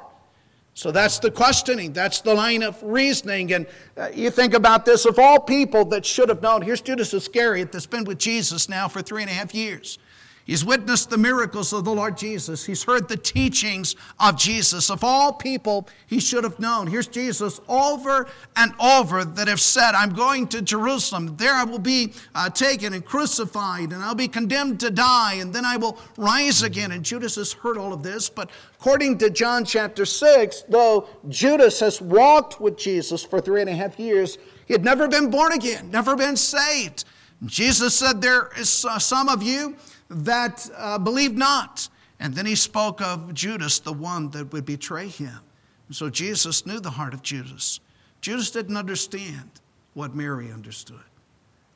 So 0.73 0.91
that's 0.91 1.19
the 1.19 1.29
questioning. 1.29 1.93
That's 1.93 2.21
the 2.21 2.33
line 2.33 2.63
of 2.63 2.81
reasoning. 2.81 3.53
And 3.53 3.67
uh, 3.95 4.09
you 4.15 4.31
think 4.31 4.55
about 4.55 4.85
this 4.85 5.05
of 5.05 5.19
all 5.19 5.39
people 5.39 5.85
that 5.85 6.03
should 6.03 6.29
have 6.29 6.41
known, 6.41 6.63
here's 6.63 6.81
Judas 6.81 7.13
Iscariot 7.13 7.71
that's 7.71 7.85
been 7.85 8.05
with 8.05 8.17
Jesus 8.17 8.69
now 8.69 8.87
for 8.87 9.03
three 9.03 9.21
and 9.21 9.29
a 9.29 9.33
half 9.33 9.53
years. 9.53 9.99
He's 10.43 10.65
witnessed 10.65 11.09
the 11.09 11.17
miracles 11.17 11.71
of 11.71 11.85
the 11.85 11.93
Lord 11.93 12.17
Jesus. 12.17 12.65
He's 12.65 12.83
heard 12.83 13.07
the 13.07 13.17
teachings 13.17 13.95
of 14.19 14.37
Jesus. 14.37 14.89
Of 14.89 15.03
all 15.03 15.33
people, 15.33 15.87
he 16.07 16.19
should 16.19 16.43
have 16.43 16.59
known. 16.59 16.87
Here's 16.87 17.07
Jesus 17.07 17.61
over 17.67 18.27
and 18.55 18.73
over 18.79 19.23
that 19.23 19.47
have 19.47 19.61
said, 19.61 19.93
I'm 19.93 20.13
going 20.13 20.47
to 20.47 20.61
Jerusalem. 20.61 21.37
There 21.37 21.53
I 21.53 21.63
will 21.63 21.79
be 21.79 22.13
uh, 22.33 22.49
taken 22.49 22.93
and 22.93 23.05
crucified, 23.05 23.93
and 23.93 24.01
I'll 24.01 24.15
be 24.15 24.27
condemned 24.27 24.79
to 24.79 24.89
die, 24.89 25.35
and 25.35 25.53
then 25.53 25.63
I 25.63 25.77
will 25.77 25.99
rise 26.17 26.63
again. 26.63 26.91
And 26.91 27.05
Judas 27.05 27.35
has 27.35 27.53
heard 27.53 27.77
all 27.77 27.93
of 27.93 28.01
this. 28.01 28.27
But 28.27 28.49
according 28.79 29.19
to 29.19 29.29
John 29.29 29.63
chapter 29.63 30.05
6, 30.05 30.63
though 30.69 31.07
Judas 31.29 31.79
has 31.81 32.01
walked 32.01 32.59
with 32.59 32.77
Jesus 32.77 33.23
for 33.23 33.41
three 33.41 33.61
and 33.61 33.69
a 33.69 33.75
half 33.75 33.99
years, 33.99 34.39
he 34.65 34.73
had 34.73 34.83
never 34.83 35.07
been 35.07 35.29
born 35.29 35.51
again, 35.51 35.91
never 35.91 36.15
been 36.15 36.35
saved. 36.35 37.05
Jesus 37.45 37.95
said, 37.95 38.21
There 38.21 38.49
is 38.57 38.85
uh, 38.85 38.99
some 38.99 39.27
of 39.27 39.43
you 39.43 39.75
that 40.11 40.69
uh, 40.75 40.97
believed 40.97 41.37
not. 41.37 41.87
And 42.19 42.35
then 42.35 42.45
he 42.45 42.55
spoke 42.55 43.01
of 43.01 43.33
Judas, 43.33 43.79
the 43.79 43.93
one 43.93 44.29
that 44.31 44.51
would 44.51 44.65
betray 44.65 45.07
him. 45.07 45.39
And 45.87 45.95
so 45.95 46.09
Jesus 46.09 46.65
knew 46.65 46.79
the 46.79 46.91
heart 46.91 47.13
of 47.13 47.23
Judas. 47.23 47.79
Judas 48.19 48.51
didn't 48.51 48.77
understand 48.77 49.49
what 49.93 50.13
Mary 50.13 50.51
understood. 50.51 51.01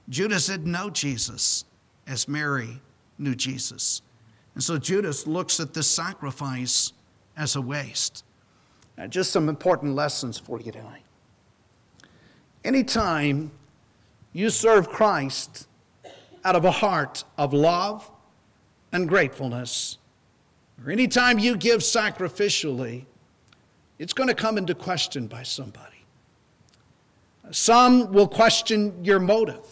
Judas 0.08 0.48
didn't 0.48 0.72
know 0.72 0.90
Jesus 0.90 1.66
as 2.06 2.28
Mary 2.28 2.80
knew 3.18 3.34
Jesus. 3.34 4.02
And 4.54 4.64
so 4.64 4.78
Judas 4.78 5.26
looks 5.26 5.60
at 5.60 5.74
this 5.74 5.88
sacrifice 5.88 6.94
as 7.36 7.56
a 7.56 7.62
waste. 7.62 8.24
Now, 8.98 9.08
just 9.08 9.32
some 9.32 9.50
important 9.50 9.96
lessons 9.96 10.38
for 10.38 10.62
you 10.62 10.72
tonight. 10.72 11.04
Anytime 12.64 13.52
you 14.32 14.50
serve 14.50 14.90
Christ 14.90 15.68
out 16.44 16.56
of 16.56 16.66
a 16.66 16.72
heart 16.72 17.24
of 17.38 17.54
love 17.54 18.10
and 18.96 19.10
gratefulness, 19.10 19.98
or 20.82 20.90
anytime 20.90 21.38
you 21.38 21.58
give 21.58 21.82
sacrificially, 21.82 23.06
it's 24.00 24.14
going 24.14 24.30
to 24.30 24.34
come 24.34 24.58
into 24.58 24.74
question 24.74 25.28
by 25.28 25.44
somebody. 25.44 26.06
Some 27.52 28.14
will 28.14 28.28
question 28.28 29.04
your 29.04 29.20
motive. 29.20 29.66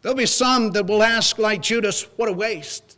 There'll 0.00 0.16
be 0.16 0.26
some 0.26 0.70
that 0.70 0.86
will 0.86 1.02
ask, 1.02 1.36
like 1.38 1.62
Judas, 1.62 2.06
what 2.14 2.28
a 2.28 2.32
waste. 2.32 2.96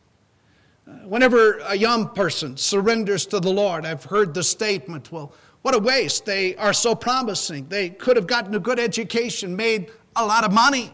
Uh, 0.86 0.92
whenever 1.08 1.58
a 1.60 1.74
young 1.74 2.10
person 2.10 2.58
surrenders 2.58 3.24
to 3.26 3.40
the 3.40 3.50
Lord, 3.50 3.86
I've 3.86 4.04
heard 4.04 4.34
the 4.34 4.42
statement, 4.42 5.10
well, 5.10 5.32
what 5.62 5.74
a 5.74 5.78
waste. 5.78 6.26
They 6.26 6.54
are 6.56 6.74
so 6.74 6.94
promising. 6.94 7.68
They 7.68 7.88
could 7.88 8.16
have 8.16 8.26
gotten 8.26 8.54
a 8.54 8.60
good 8.60 8.78
education, 8.78 9.56
made 9.56 9.90
a 10.16 10.26
lot 10.26 10.44
of 10.44 10.52
money, 10.52 10.92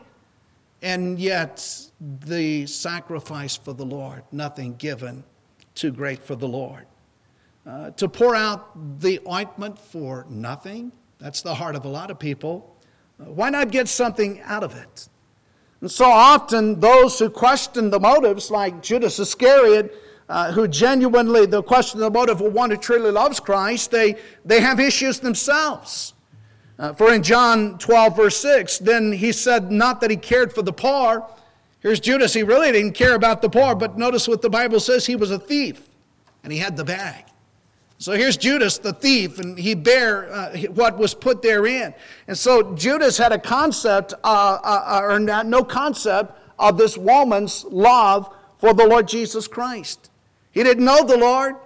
and 0.83 1.19
yet 1.19 1.90
the 2.01 2.67
sacrifice 2.67 3.57
for 3.57 3.73
the 3.75 3.85
Lord, 3.85 4.23
nothing 4.33 4.75
given 4.77 5.25
too 5.75 5.93
great 5.93 6.23
for 6.23 6.35
the 6.35 6.49
Lord. 6.49 6.87
Uh, 7.67 7.91
to 7.91 8.09
pour 8.09 8.35
out 8.35 9.01
the 9.01 9.21
ointment 9.29 9.79
for 9.79 10.27
nothing, 10.29 10.93
that's 11.19 11.43
the 11.43 11.55
heart 11.55 11.77
of 11.77 11.85
a 11.85 11.89
lot 11.89 12.11
of 12.11 12.19
people. 12.19 12.75
Uh, 13.21 13.25
why 13.25 13.51
not 13.51 13.71
get 13.71 13.87
something 13.87 14.41
out 14.43 14.65
of 14.65 14.75
it? 14.77 15.09
And 15.83 15.91
so 15.91 16.07
often, 16.07 16.81
those 16.81 17.19
who 17.19 17.29
question 17.31 17.91
the 17.91 18.01
motives, 18.01 18.51
like 18.51 18.83
Judas 18.83 19.19
Iscariot, 19.19 19.95
uh, 20.29 20.53
who 20.53 20.69
genuinely, 20.69 21.45
the 21.47 21.63
question 21.63 22.01
the 22.01 22.11
motive 22.11 22.41
of 22.41 22.53
one 22.53 22.71
who 22.71 22.77
truly 22.77 23.11
loves 23.11 23.41
Christ, 23.41 23.91
they, 23.91 24.17
they 24.45 24.61
have 24.61 24.81
issues 24.81 25.21
themselves. 25.21 26.15
Uh, 26.79 26.95
for 26.95 27.13
in 27.13 27.23
John 27.23 27.77
12, 27.79 28.17
verse 28.17 28.37
6, 28.39 28.79
then 28.79 29.13
he 29.13 29.33
said 29.33 29.71
not 29.71 30.01
that 30.01 30.11
he 30.11 30.17
cared 30.17 30.53
for 30.53 30.63
the 30.63 30.73
poor, 30.73 31.27
Here's 31.81 32.01
Judas. 32.01 32.35
He 32.35 32.43
really 32.43 32.73
didn't 32.73 32.93
care 32.93 33.15
about 33.15 33.43
the 33.43 33.49
poor, 33.49 33.75
but 33.75 33.99
notice 33.99 34.29
what 34.29 34.43
the 34.43 34.51
Bible 34.51 34.81
says 34.81 35.07
he 35.07 35.17
was 35.17 35.31
a 35.31 35.39
thief 35.39 35.89
and 36.45 36.53
he 36.53 36.59
had 36.59 36.77
the 36.77 36.85
bag. 36.85 37.25
So 37.99 38.13
here's 38.13 38.39
Judas, 38.39 38.79
the 38.79 38.95
thief, 38.95 39.39
and 39.39 39.59
he 39.59 39.75
bare 39.75 40.33
uh, 40.33 40.57
what 40.69 40.97
was 40.97 41.13
put 41.13 41.43
therein. 41.43 41.93
And 42.29 42.39
so 42.39 42.75
Judas 42.75 43.19
had 43.19 43.31
a 43.31 43.39
concept, 43.39 44.15
uh, 44.25 44.59
uh, 44.65 44.85
uh 44.87 45.01
or 45.03 45.19
not, 45.19 45.45
no 45.47 45.63
concept, 45.63 46.39
of 46.59 46.79
this 46.79 46.97
woman's 46.97 47.65
love 47.65 48.35
for 48.59 48.73
the 48.73 48.87
Lord 48.87 49.07
Jesus 49.07 49.47
Christ. 49.47 50.11
He 50.51 50.63
didn't 50.63 50.85
know 50.85 51.05
the 51.05 51.19
Lord, 51.19 51.57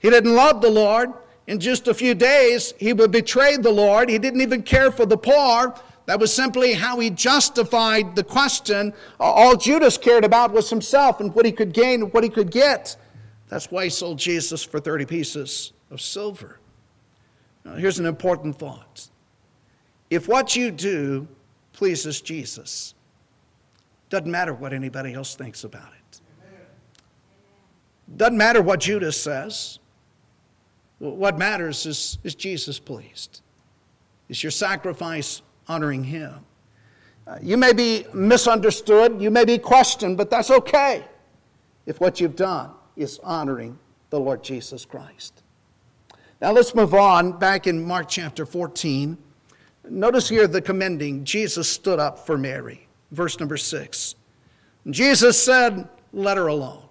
he 0.00 0.10
didn't 0.10 0.34
love 0.34 0.60
the 0.60 0.70
Lord. 0.70 1.12
In 1.46 1.60
just 1.60 1.86
a 1.86 1.94
few 1.94 2.14
days, 2.14 2.74
he 2.78 2.92
would 2.92 3.12
betray 3.12 3.56
the 3.56 3.70
Lord. 3.70 4.08
He 4.08 4.18
didn't 4.18 4.40
even 4.40 4.64
care 4.64 4.90
for 4.90 5.06
the 5.06 5.16
poor. 5.16 5.72
That 6.06 6.20
was 6.20 6.32
simply 6.32 6.72
how 6.72 7.00
he 7.00 7.10
justified 7.10 8.14
the 8.14 8.22
question. 8.22 8.94
All 9.18 9.56
Judas 9.56 9.98
cared 9.98 10.24
about 10.24 10.52
was 10.52 10.70
himself 10.70 11.20
and 11.20 11.34
what 11.34 11.44
he 11.44 11.52
could 11.52 11.72
gain 11.72 12.02
and 12.02 12.12
what 12.12 12.22
he 12.22 12.30
could 12.30 12.50
get. 12.50 12.96
That's 13.48 13.70
why 13.70 13.84
he 13.84 13.90
sold 13.90 14.18
Jesus 14.18 14.62
for 14.62 14.80
30 14.80 15.04
pieces 15.04 15.72
of 15.90 16.00
silver. 16.00 16.58
Now, 17.64 17.74
here's 17.74 17.98
an 17.98 18.06
important 18.06 18.56
thought. 18.56 19.08
If 20.08 20.28
what 20.28 20.54
you 20.54 20.70
do 20.70 21.26
pleases 21.72 22.20
Jesus, 22.20 22.94
doesn't 24.08 24.30
matter 24.30 24.54
what 24.54 24.72
anybody 24.72 25.12
else 25.14 25.34
thinks 25.34 25.64
about 25.64 25.88
it. 25.88 26.20
Doesn't 28.16 28.38
matter 28.38 28.62
what 28.62 28.78
Judas 28.78 29.20
says. 29.20 29.80
What 30.98 31.36
matters 31.36 31.84
is, 31.84 32.18
is 32.22 32.36
Jesus 32.36 32.78
pleased? 32.78 33.42
Is 34.28 34.42
your 34.42 34.52
sacrifice 34.52 35.42
honoring 35.68 36.04
him? 36.04 36.34
You 37.42 37.56
may 37.56 37.72
be 37.72 38.06
misunderstood, 38.14 39.20
you 39.20 39.30
may 39.30 39.44
be 39.44 39.58
questioned, 39.58 40.16
but 40.16 40.30
that's 40.30 40.50
okay 40.50 41.04
if 41.86 42.00
what 42.00 42.20
you've 42.20 42.36
done 42.36 42.70
is 42.96 43.18
honoring 43.22 43.78
the 44.10 44.20
Lord 44.20 44.44
Jesus 44.44 44.84
Christ. 44.84 45.42
Now 46.40 46.52
let's 46.52 46.74
move 46.74 46.94
on 46.94 47.38
back 47.38 47.66
in 47.66 47.84
Mark 47.84 48.08
chapter 48.08 48.46
14. 48.46 49.16
Notice 49.88 50.28
here 50.28 50.46
the 50.46 50.60
commending 50.60 51.24
Jesus 51.24 51.68
stood 51.68 51.98
up 51.98 52.18
for 52.18 52.36
Mary. 52.36 52.86
Verse 53.10 53.38
number 53.38 53.56
6. 53.56 54.14
Jesus 54.90 55.42
said, 55.42 55.88
Let 56.12 56.36
her 56.36 56.46
alone. 56.46 56.82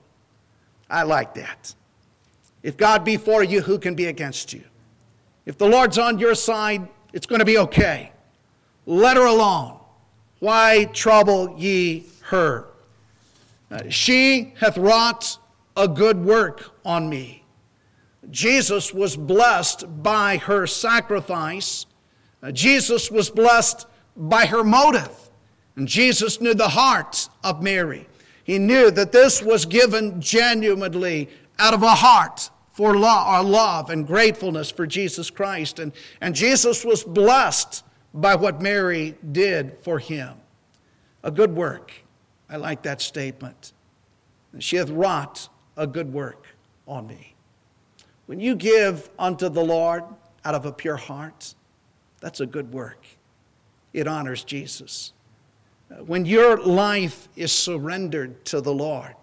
I 0.89 1.03
like 1.03 1.33
that. 1.35 1.73
If 2.63 2.77
God 2.77 3.03
be 3.03 3.17
for 3.17 3.43
you, 3.43 3.61
who 3.61 3.77
can 3.77 3.95
be 3.95 4.05
against 4.05 4.53
you? 4.53 4.63
If 5.45 5.57
the 5.57 5.67
Lord's 5.67 5.97
on 5.97 6.19
your 6.19 6.35
side, 6.35 6.87
it's 7.13 7.25
going 7.25 7.39
to 7.39 7.45
be 7.45 7.57
okay. 7.59 8.11
Let 8.85 9.17
her 9.17 9.25
alone. 9.25 9.79
Why 10.39 10.85
trouble 10.93 11.55
ye 11.57 12.05
her? 12.23 12.67
Uh, 13.71 13.89
she 13.89 14.53
hath 14.59 14.77
wrought 14.77 15.37
a 15.75 15.87
good 15.87 16.23
work 16.23 16.71
on 16.85 17.09
me. 17.09 17.43
Jesus 18.31 18.93
was 18.93 19.15
blessed 19.15 20.03
by 20.03 20.37
her 20.37 20.67
sacrifice. 20.67 21.85
Uh, 22.41 22.51
Jesus 22.51 23.11
was 23.11 23.29
blessed 23.29 23.87
by 24.15 24.45
her 24.45 24.63
motive. 24.63 25.29
And 25.75 25.87
Jesus 25.87 26.39
knew 26.39 26.53
the 26.53 26.69
heart 26.69 27.29
of 27.43 27.61
Mary. 27.61 28.07
He 28.43 28.59
knew 28.59 28.91
that 28.91 29.11
this 29.11 29.41
was 29.41 29.65
given 29.65 30.21
genuinely 30.21 31.29
out 31.59 31.73
of 31.73 31.83
a 31.83 31.95
heart 31.95 32.49
for 32.71 32.95
love, 32.95 33.45
love 33.45 33.89
and 33.89 34.05
gratefulness 34.05 34.69
for 34.69 34.85
Jesus 34.85 35.29
Christ. 35.29 35.79
And, 35.79 35.91
and 36.21 36.35
Jesus 36.35 36.85
was 36.85 37.03
blessed 37.03 37.83
by 38.15 38.33
what 38.35 38.61
Mary 38.61 39.15
did 39.31 39.77
for 39.81 39.99
him. 39.99 40.35
A 41.23 41.29
good 41.29 41.53
work. 41.53 41.91
I 42.49 42.55
like 42.55 42.83
that 42.83 43.01
statement. 43.01 43.73
She 44.59 44.77
hath 44.77 44.89
wrought 44.89 45.49
a 45.75 45.85
good 45.85 46.13
work 46.13 46.47
on 46.87 47.07
me. 47.07 47.35
When 48.25 48.39
you 48.39 48.55
give 48.55 49.09
unto 49.19 49.49
the 49.49 49.63
Lord 49.63 50.03
out 50.45 50.55
of 50.55 50.65
a 50.65 50.71
pure 50.71 50.95
heart, 50.95 51.53
that's 52.21 52.39
a 52.39 52.45
good 52.45 52.71
work. 52.71 53.05
It 53.91 54.07
honors 54.07 54.43
Jesus. 54.43 55.11
When 56.05 56.25
your 56.25 56.57
life 56.57 57.27
is 57.35 57.51
surrendered 57.51 58.45
to 58.45 58.61
the 58.61 58.73
Lord 58.73 59.15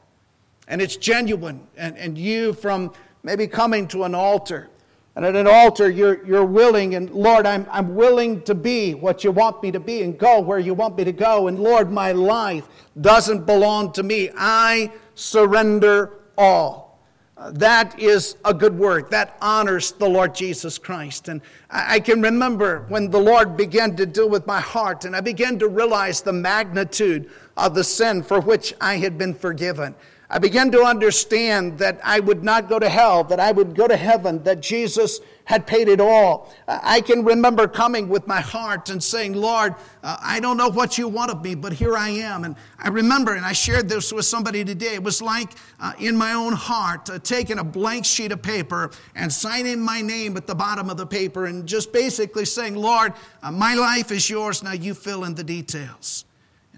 and 0.69 0.81
it's 0.83 0.97
genuine, 0.97 1.67
and, 1.77 1.97
and 1.97 2.17
you 2.17 2.53
from 2.53 2.93
maybe 3.23 3.47
coming 3.47 3.89
to 3.89 4.05
an 4.05 4.15
altar, 4.15 4.69
and 5.15 5.25
at 5.25 5.37
an 5.37 5.47
altar 5.47 5.91
you're, 5.91 6.25
you're 6.27 6.45
willing, 6.45 6.95
and 6.95 7.11
Lord, 7.11 7.47
I'm, 7.47 7.67
I'm 7.71 7.95
willing 7.95 8.43
to 8.43 8.55
be 8.55 8.95
what 8.95 9.25
you 9.25 9.31
want 9.31 9.63
me 9.63 9.71
to 9.71 9.81
be 9.81 10.03
and 10.03 10.19
go 10.19 10.41
where 10.41 10.59
you 10.59 10.75
want 10.75 10.97
me 10.97 11.05
to 11.05 11.13
go, 11.13 11.49
and 11.49 11.59
Lord, 11.59 11.91
my 11.91 12.13
life 12.13 12.67
doesn't 13.01 13.45
belong 13.45 13.93
to 13.93 14.03
me. 14.03 14.31
I 14.37 14.91
surrender 15.15 16.21
all. 16.39 16.93
Uh, 17.37 17.51
that 17.51 17.99
is 17.99 18.37
a 18.45 18.55
good 18.55 18.79
work. 18.79 19.11
That 19.11 19.37
honors 19.41 19.93
the 19.93 20.09
Lord 20.09 20.35
Jesus 20.35 20.79
Christ. 20.79 21.29
And 21.29 21.41
I, 21.71 21.95
I 21.95 22.01
can 22.01 22.23
remember 22.23 22.85
when 22.89 23.11
the 23.11 23.19
Lord 23.19 23.57
began 23.57 23.97
to 23.97 24.07
deal 24.07 24.29
with 24.29 24.47
my 24.47 24.61
heart 24.61 25.05
and 25.05 25.17
I 25.17 25.21
began 25.21 25.59
to 25.59 25.67
realize 25.67 26.21
the 26.21 26.33
magnitude 26.33 27.31
of 27.57 27.75
the 27.75 27.85
sin 27.85 28.23
for 28.23 28.41
which 28.41 28.75
I 28.81 28.97
had 28.97 29.19
been 29.19 29.35
forgiven. 29.35 29.95
I 30.35 30.39
began 30.39 30.71
to 30.71 30.83
understand 30.83 31.77
that 31.77 32.01
I 32.03 32.19
would 32.19 32.43
not 32.43 32.67
go 32.67 32.79
to 32.79 32.89
hell, 32.89 33.23
that 33.25 33.39
I 33.39 33.53
would 33.53 33.75
go 33.75 33.87
to 33.87 33.99
heaven, 33.99 34.43
that 34.45 34.63
Jesus 34.63 35.21
had 35.45 35.67
paid 35.67 35.89
it 35.89 36.01
all. 36.01 36.51
I 36.67 37.03
can 37.03 37.23
remember 37.23 37.69
coming 37.69 38.09
with 38.09 38.27
my 38.27 38.41
heart 38.41 38.89
and 38.89 39.05
saying, 39.05 39.35
Lord, 39.35 39.75
uh, 40.03 40.17
I 40.23 40.41
don't 40.41 40.57
know 40.57 40.71
what 40.71 40.97
you 40.97 41.07
want 41.07 41.33
of 41.33 41.43
me, 41.45 41.55
but 41.55 41.75
here 41.75 41.99
I 41.99 42.09
am. 42.09 42.45
And 42.45 42.57
I 42.79 42.89
remember, 42.89 43.35
and 43.35 43.45
I 43.45 43.53
shared 43.53 43.91
this 43.91 44.11
with 44.11 44.25
somebody 44.25 44.65
today, 44.65 44.95
it 44.95 45.03
was 45.03 45.21
like 45.21 45.51
uh, 45.79 45.93
in 45.99 46.17
my 46.17 46.33
own 46.33 46.55
heart, 46.55 47.11
uh, 47.11 47.19
taking 47.19 47.59
a 47.59 47.65
blank 47.65 48.07
sheet 48.07 48.33
of 48.33 48.41
paper 48.41 48.91
and 49.15 49.31
signing 49.31 49.83
my 49.83 50.01
name 50.01 50.39
at 50.39 50.47
the 50.47 50.55
bottom 50.55 50.89
of 50.89 50.97
the 50.97 51.07
paper 51.07 51.45
and 51.45 51.67
just 51.67 51.93
basically 51.93 52.47
saying, 52.47 52.75
Lord, 52.75 53.13
uh, 53.43 53.51
my 53.51 53.75
life 53.75 54.11
is 54.11 54.31
yours, 54.31 54.63
now 54.63 54.73
you 54.73 54.95
fill 54.95 55.25
in 55.25 55.35
the 55.35 55.45
details. 55.45 56.25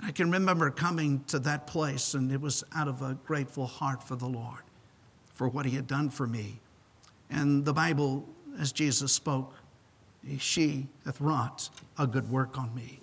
I 0.07 0.11
can 0.11 0.31
remember 0.31 0.71
coming 0.71 1.25
to 1.29 1.39
that 1.41 1.67
place, 1.67 2.13
and 2.13 2.31
it 2.31 2.39
was 2.39 2.63
out 2.77 2.89
of 2.89 3.01
a 3.01 3.15
grateful 3.25 3.67
heart 3.67 4.03
for 4.03 4.17
the 4.17 4.27
Lord, 4.27 4.61
for 5.33 5.49
what 5.49 5.65
He 5.65 5.75
had 5.75 5.87
done 5.87 6.11
for 6.11 6.27
me. 6.27 6.61
And 7.31 7.65
the 7.65 7.73
Bible, 7.73 8.29
as 8.59 8.71
Jesus 8.71 9.13
spoke, 9.13 9.55
she 10.39 10.89
hath 11.07 11.23
wrought 11.23 11.71
a 11.99 12.07
good 12.07 12.31
work 12.31 12.59
on 12.59 12.75
me. 12.75 13.01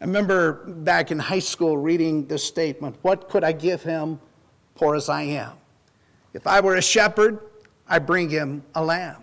I 0.00 0.04
remember 0.04 0.64
back 0.66 1.12
in 1.12 1.20
high 1.20 1.38
school 1.38 1.76
reading 1.76 2.26
this 2.26 2.42
statement 2.42 2.96
What 3.02 3.28
could 3.28 3.44
I 3.44 3.52
give 3.52 3.84
him, 3.84 4.18
poor 4.74 4.96
as 4.96 5.08
I 5.08 5.22
am? 5.22 5.52
If 6.34 6.48
I 6.48 6.60
were 6.60 6.74
a 6.74 6.82
shepherd, 6.82 7.38
I'd 7.86 8.04
bring 8.04 8.28
him 8.28 8.64
a 8.74 8.84
lamb. 8.84 9.22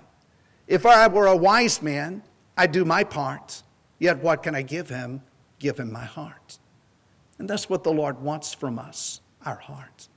If 0.68 0.86
I 0.86 1.06
were 1.08 1.28
a 1.28 1.36
wise 1.36 1.82
man, 1.82 2.24
I'd 2.58 2.72
do 2.72 2.86
my 2.86 3.04
part. 3.04 3.62
Yet 3.98 4.20
what 4.20 4.42
can 4.42 4.56
I 4.56 4.62
give 4.62 4.88
him? 4.88 5.22
Give 5.60 5.78
him 5.78 5.92
my 5.92 6.06
heart. 6.06 6.60
And 7.40 7.50
that's 7.50 7.70
what 7.70 7.84
the 7.84 7.92
Lord 7.92 8.22
wants 8.22 8.54
from 8.54 8.78
us 8.78 9.22
our 9.46 9.56
hearts. 9.56 10.10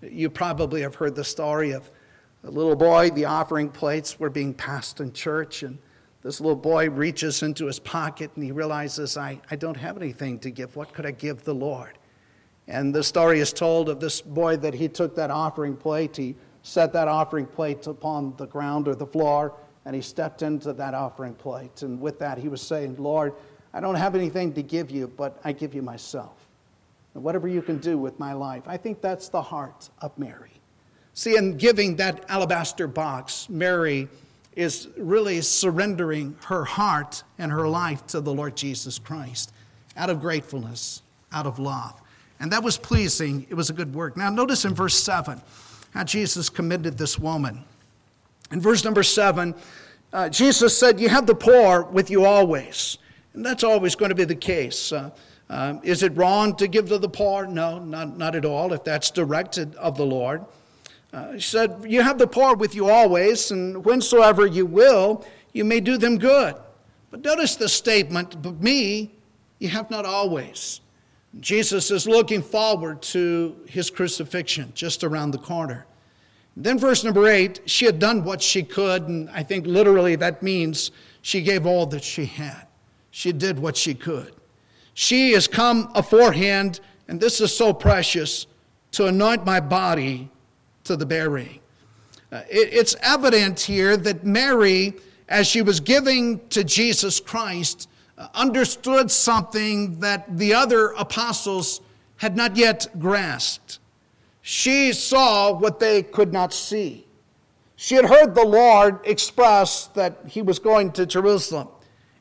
You 0.00 0.30
probably 0.30 0.82
have 0.82 0.94
heard 0.94 1.14
the 1.14 1.24
story 1.24 1.72
of 1.72 1.90
a 2.44 2.50
little 2.50 2.76
boy, 2.76 3.10
the 3.10 3.24
offering 3.24 3.68
plates 3.68 4.18
were 4.18 4.30
being 4.30 4.54
passed 4.54 5.00
in 5.00 5.12
church, 5.12 5.62
and 5.62 5.78
this 6.22 6.40
little 6.40 6.56
boy 6.56 6.90
reaches 6.90 7.42
into 7.42 7.66
his 7.66 7.78
pocket 7.78 8.30
and 8.34 8.44
he 8.44 8.52
realizes, 8.52 9.16
I, 9.16 9.40
I 9.50 9.56
don't 9.56 9.76
have 9.76 9.96
anything 9.96 10.38
to 10.40 10.50
give. 10.50 10.74
What 10.74 10.92
could 10.92 11.06
I 11.06 11.12
give 11.12 11.44
the 11.44 11.54
Lord? 11.54 11.98
And 12.68 12.94
the 12.94 13.02
story 13.02 13.40
is 13.40 13.52
told 13.52 13.88
of 13.88 14.00
this 14.00 14.20
boy 14.20 14.56
that 14.58 14.74
he 14.74 14.88
took 14.88 15.14
that 15.16 15.30
offering 15.30 15.76
plate, 15.76 16.16
he 16.16 16.36
set 16.62 16.92
that 16.92 17.08
offering 17.08 17.46
plate 17.46 17.86
upon 17.86 18.34
the 18.36 18.46
ground 18.46 18.86
or 18.86 18.94
the 18.94 19.06
floor, 19.06 19.54
and 19.84 19.94
he 19.96 20.02
stepped 20.02 20.42
into 20.42 20.72
that 20.72 20.94
offering 20.94 21.34
plate. 21.34 21.82
And 21.82 22.00
with 22.00 22.20
that, 22.20 22.38
he 22.38 22.48
was 22.48 22.62
saying, 22.62 22.96
Lord, 22.98 23.34
I 23.74 23.80
don't 23.80 23.96
have 23.96 24.14
anything 24.14 24.52
to 24.54 24.62
give 24.62 24.90
you, 24.90 25.08
but 25.08 25.40
I 25.44 25.52
give 25.52 25.74
you 25.74 25.82
myself 25.82 26.41
whatever 27.14 27.48
you 27.48 27.62
can 27.62 27.78
do 27.78 27.98
with 27.98 28.18
my 28.18 28.32
life. 28.32 28.62
I 28.66 28.76
think 28.76 29.00
that's 29.00 29.28
the 29.28 29.42
heart 29.42 29.90
of 30.00 30.16
Mary. 30.18 30.50
See, 31.14 31.36
in 31.36 31.56
giving 31.58 31.96
that 31.96 32.24
alabaster 32.28 32.86
box, 32.86 33.48
Mary 33.50 34.08
is 34.56 34.88
really 34.96 35.40
surrendering 35.40 36.36
her 36.46 36.64
heart 36.64 37.22
and 37.38 37.52
her 37.52 37.68
life 37.68 38.06
to 38.08 38.20
the 38.20 38.32
Lord 38.32 38.56
Jesus 38.56 38.98
Christ 38.98 39.52
out 39.96 40.10
of 40.10 40.20
gratefulness, 40.20 41.02
out 41.32 41.46
of 41.46 41.58
love. 41.58 42.00
And 42.40 42.50
that 42.52 42.62
was 42.62 42.76
pleasing. 42.76 43.46
It 43.50 43.54
was 43.54 43.70
a 43.70 43.72
good 43.72 43.94
work. 43.94 44.16
Now, 44.16 44.30
notice 44.30 44.64
in 44.64 44.74
verse 44.74 44.98
7 45.02 45.40
how 45.92 46.04
Jesus 46.04 46.48
commended 46.48 46.98
this 46.98 47.18
woman. 47.18 47.62
In 48.50 48.60
verse 48.60 48.84
number 48.84 49.02
7, 49.02 49.54
uh, 50.12 50.28
Jesus 50.28 50.76
said, 50.76 51.00
You 51.00 51.08
have 51.08 51.26
the 51.26 51.34
poor 51.34 51.84
with 51.84 52.10
you 52.10 52.24
always. 52.24 52.98
And 53.34 53.44
that's 53.44 53.64
always 53.64 53.94
going 53.94 54.10
to 54.10 54.14
be 54.14 54.24
the 54.24 54.34
case. 54.34 54.92
Uh, 54.92 55.10
um, 55.52 55.80
is 55.82 56.02
it 56.02 56.16
wrong 56.16 56.56
to 56.56 56.66
give 56.66 56.88
to 56.88 56.96
the 56.96 57.10
poor? 57.10 57.46
No, 57.46 57.78
not, 57.78 58.16
not 58.16 58.34
at 58.34 58.46
all, 58.46 58.72
if 58.72 58.84
that's 58.84 59.10
directed 59.10 59.74
of 59.74 59.98
the 59.98 60.06
Lord. 60.06 60.46
Uh, 61.12 61.32
he 61.32 61.40
said, 61.40 61.84
You 61.86 62.00
have 62.00 62.16
the 62.16 62.26
poor 62.26 62.56
with 62.56 62.74
you 62.74 62.88
always, 62.88 63.50
and 63.50 63.84
whensoever 63.84 64.46
you 64.46 64.64
will, 64.64 65.26
you 65.52 65.66
may 65.66 65.78
do 65.78 65.98
them 65.98 66.16
good. 66.16 66.54
But 67.10 67.22
notice 67.22 67.56
the 67.56 67.68
statement, 67.68 68.40
but 68.40 68.62
me, 68.62 69.10
you 69.58 69.68
have 69.68 69.90
not 69.90 70.06
always. 70.06 70.80
Jesus 71.38 71.90
is 71.90 72.08
looking 72.08 72.40
forward 72.40 73.02
to 73.02 73.54
his 73.66 73.90
crucifixion 73.90 74.72
just 74.74 75.04
around 75.04 75.32
the 75.32 75.38
corner. 75.38 75.84
Then, 76.56 76.78
verse 76.78 77.04
number 77.04 77.26
eight, 77.28 77.60
she 77.66 77.84
had 77.84 77.98
done 77.98 78.24
what 78.24 78.40
she 78.40 78.62
could, 78.62 79.02
and 79.02 79.28
I 79.28 79.42
think 79.42 79.66
literally 79.66 80.16
that 80.16 80.42
means 80.42 80.92
she 81.20 81.42
gave 81.42 81.66
all 81.66 81.84
that 81.86 82.04
she 82.04 82.24
had. 82.24 82.66
She 83.10 83.32
did 83.32 83.58
what 83.58 83.76
she 83.76 83.92
could. 83.92 84.32
She 84.94 85.32
has 85.32 85.48
come 85.48 85.90
aforehand, 85.94 86.80
and 87.08 87.20
this 87.20 87.40
is 87.40 87.56
so 87.56 87.72
precious, 87.72 88.46
to 88.92 89.06
anoint 89.06 89.44
my 89.44 89.60
body 89.60 90.30
to 90.84 90.96
the 90.96 91.06
burying. 91.06 91.60
Uh, 92.30 92.42
it, 92.50 92.72
it's 92.72 92.96
evident 93.02 93.60
here 93.60 93.96
that 93.96 94.24
Mary, 94.24 94.94
as 95.28 95.46
she 95.46 95.62
was 95.62 95.80
giving 95.80 96.46
to 96.48 96.64
Jesus 96.64 97.20
Christ, 97.20 97.88
uh, 98.18 98.28
understood 98.34 99.10
something 99.10 99.98
that 100.00 100.36
the 100.36 100.54
other 100.54 100.88
apostles 100.92 101.80
had 102.16 102.36
not 102.36 102.56
yet 102.56 102.86
grasped. 102.98 103.78
She 104.42 104.92
saw 104.92 105.52
what 105.52 105.78
they 105.80 106.02
could 106.02 106.32
not 106.32 106.52
see. 106.52 107.06
She 107.76 107.94
had 107.94 108.04
heard 108.04 108.34
the 108.34 108.46
Lord 108.46 109.00
express 109.04 109.86
that 109.88 110.18
he 110.26 110.42
was 110.42 110.58
going 110.58 110.92
to 110.92 111.06
Jerusalem 111.06 111.68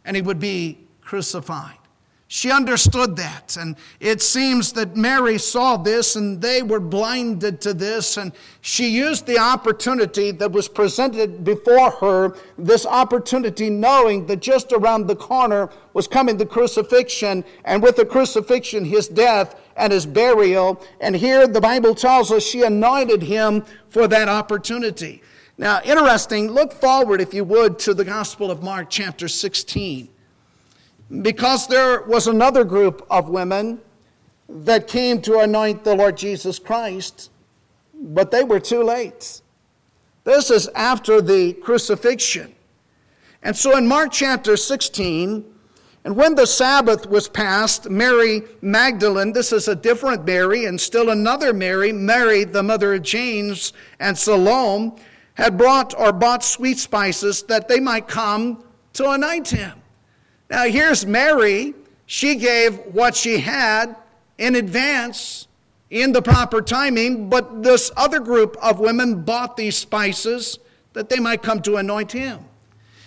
and 0.05 0.15
he 0.15 0.21
would 0.21 0.39
be 0.39 0.79
crucified. 1.01 1.77
She 2.33 2.49
understood 2.49 3.17
that. 3.17 3.57
And 3.59 3.75
it 3.99 4.21
seems 4.21 4.71
that 4.71 4.95
Mary 4.95 5.37
saw 5.37 5.75
this 5.75 6.15
and 6.15 6.41
they 6.41 6.63
were 6.63 6.79
blinded 6.79 7.59
to 7.59 7.73
this. 7.73 8.15
And 8.15 8.31
she 8.61 8.87
used 8.87 9.25
the 9.25 9.37
opportunity 9.37 10.31
that 10.31 10.53
was 10.53 10.69
presented 10.69 11.43
before 11.43 11.91
her, 11.91 12.37
this 12.57 12.85
opportunity 12.85 13.69
knowing 13.69 14.27
that 14.27 14.39
just 14.39 14.71
around 14.71 15.07
the 15.07 15.15
corner 15.17 15.69
was 15.91 16.07
coming 16.07 16.37
the 16.37 16.45
crucifixion. 16.45 17.43
And 17.65 17.83
with 17.83 17.97
the 17.97 18.05
crucifixion, 18.05 18.85
his 18.85 19.09
death 19.09 19.59
and 19.75 19.91
his 19.91 20.05
burial. 20.05 20.81
And 21.01 21.17
here 21.17 21.45
the 21.47 21.59
Bible 21.59 21.93
tells 21.93 22.31
us 22.31 22.43
she 22.43 22.63
anointed 22.63 23.23
him 23.23 23.65
for 23.89 24.07
that 24.07 24.29
opportunity. 24.29 25.21
Now, 25.57 25.81
interesting, 25.83 26.49
look 26.49 26.71
forward, 26.71 27.19
if 27.19 27.33
you 27.33 27.43
would, 27.43 27.77
to 27.79 27.93
the 27.93 28.05
Gospel 28.05 28.49
of 28.49 28.63
Mark, 28.63 28.89
chapter 28.89 29.27
16 29.27 30.07
because 31.21 31.67
there 31.67 32.03
was 32.03 32.27
another 32.27 32.63
group 32.63 33.05
of 33.09 33.29
women 33.29 33.81
that 34.47 34.87
came 34.87 35.21
to 35.21 35.39
anoint 35.39 35.83
the 35.83 35.95
Lord 35.95 36.15
Jesus 36.17 36.57
Christ, 36.57 37.29
but 37.93 38.31
they 38.31 38.43
were 38.43 38.59
too 38.59 38.83
late. 38.83 39.41
This 40.23 40.49
is 40.49 40.69
after 40.69 41.21
the 41.21 41.53
crucifixion. 41.53 42.55
And 43.43 43.55
so 43.55 43.75
in 43.75 43.87
Mark 43.87 44.11
chapter 44.11 44.55
16, 44.55 45.45
and 46.03 46.15
when 46.15 46.35
the 46.35 46.47
Sabbath 46.47 47.05
was 47.07 47.27
passed, 47.27 47.89
Mary 47.89 48.43
Magdalene, 48.61 49.33
this 49.33 49.51
is 49.51 49.67
a 49.67 49.75
different 49.75 50.25
Mary, 50.25 50.65
and 50.65 50.79
still 50.79 51.09
another 51.09 51.53
Mary, 51.53 51.91
Mary, 51.91 52.43
the 52.43 52.63
mother 52.63 52.93
of 52.93 53.03
James 53.03 53.73
and 53.99 54.17
Salome, 54.17 54.93
had 55.35 55.57
brought 55.57 55.93
or 55.97 56.11
bought 56.11 56.43
sweet 56.43 56.77
spices 56.77 57.43
that 57.43 57.67
they 57.67 57.79
might 57.79 58.07
come 58.07 58.63
to 58.93 59.09
anoint 59.11 59.49
him. 59.49 59.80
Now, 60.51 60.65
here's 60.65 61.05
Mary. 61.05 61.73
She 62.05 62.35
gave 62.35 62.77
what 62.93 63.15
she 63.15 63.39
had 63.39 63.95
in 64.37 64.55
advance 64.55 65.47
in 65.89 66.11
the 66.11 66.21
proper 66.21 66.61
timing, 66.61 67.29
but 67.29 67.63
this 67.63 67.89
other 67.95 68.19
group 68.19 68.57
of 68.61 68.77
women 68.77 69.21
bought 69.23 69.55
these 69.55 69.77
spices 69.77 70.59
that 70.91 71.07
they 71.07 71.19
might 71.19 71.41
come 71.41 71.61
to 71.61 71.77
anoint 71.77 72.11
him. 72.11 72.39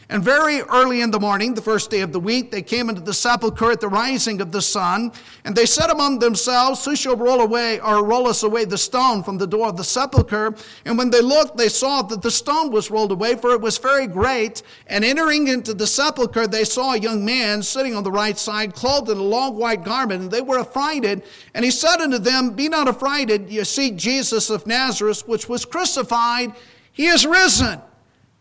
And 0.08 0.22
very 0.22 0.60
early 0.60 1.00
in 1.00 1.10
the 1.10 1.20
morning, 1.20 1.54
the 1.54 1.62
first 1.62 1.90
day 1.90 2.00
of 2.00 2.12
the 2.12 2.20
week, 2.20 2.50
they 2.50 2.60
came 2.60 2.90
into 2.90 3.00
the 3.00 3.14
sepulchre 3.14 3.72
at 3.72 3.80
the 3.80 3.88
rising 3.88 4.40
of 4.42 4.52
the 4.52 4.60
sun, 4.60 5.12
and 5.44 5.56
they 5.56 5.64
said 5.64 5.90
among 5.90 6.18
themselves, 6.18 6.84
Who 6.84 6.94
shall 6.94 7.16
roll 7.16 7.40
away 7.40 7.80
or 7.80 8.04
roll 8.04 8.28
us 8.28 8.42
away 8.42 8.66
the 8.66 8.76
stone 8.76 9.22
from 9.22 9.38
the 9.38 9.46
door 9.46 9.68
of 9.68 9.78
the 9.78 9.84
sepulchre? 9.84 10.54
And 10.84 10.98
when 10.98 11.08
they 11.08 11.22
looked, 11.22 11.56
they 11.56 11.70
saw 11.70 12.02
that 12.02 12.20
the 12.20 12.30
stone 12.30 12.70
was 12.70 12.90
rolled 12.90 13.12
away, 13.12 13.36
for 13.36 13.52
it 13.52 13.62
was 13.62 13.78
very 13.78 14.06
great. 14.06 14.62
And 14.86 15.04
entering 15.04 15.48
into 15.48 15.72
the 15.72 15.86
sepulchre, 15.86 16.46
they 16.46 16.64
saw 16.64 16.92
a 16.92 16.98
young 16.98 17.24
man 17.24 17.62
sitting 17.62 17.94
on 17.94 18.04
the 18.04 18.12
right 18.12 18.36
side, 18.36 18.74
clothed 18.74 19.08
in 19.08 19.16
a 19.16 19.22
long 19.22 19.56
white 19.56 19.84
garment, 19.84 20.22
and 20.22 20.30
they 20.30 20.42
were 20.42 20.58
affrighted. 20.58 21.22
And 21.54 21.64
he 21.64 21.70
said 21.70 22.00
unto 22.00 22.18
them, 22.18 22.50
Be 22.50 22.68
not 22.68 22.88
affrighted, 22.88 23.48
you 23.48 23.64
seek 23.64 23.96
Jesus 23.96 24.50
of 24.50 24.66
Nazareth, 24.66 25.26
which 25.26 25.48
was 25.48 25.64
crucified. 25.64 26.52
He 26.92 27.06
is 27.06 27.26
risen. 27.26 27.80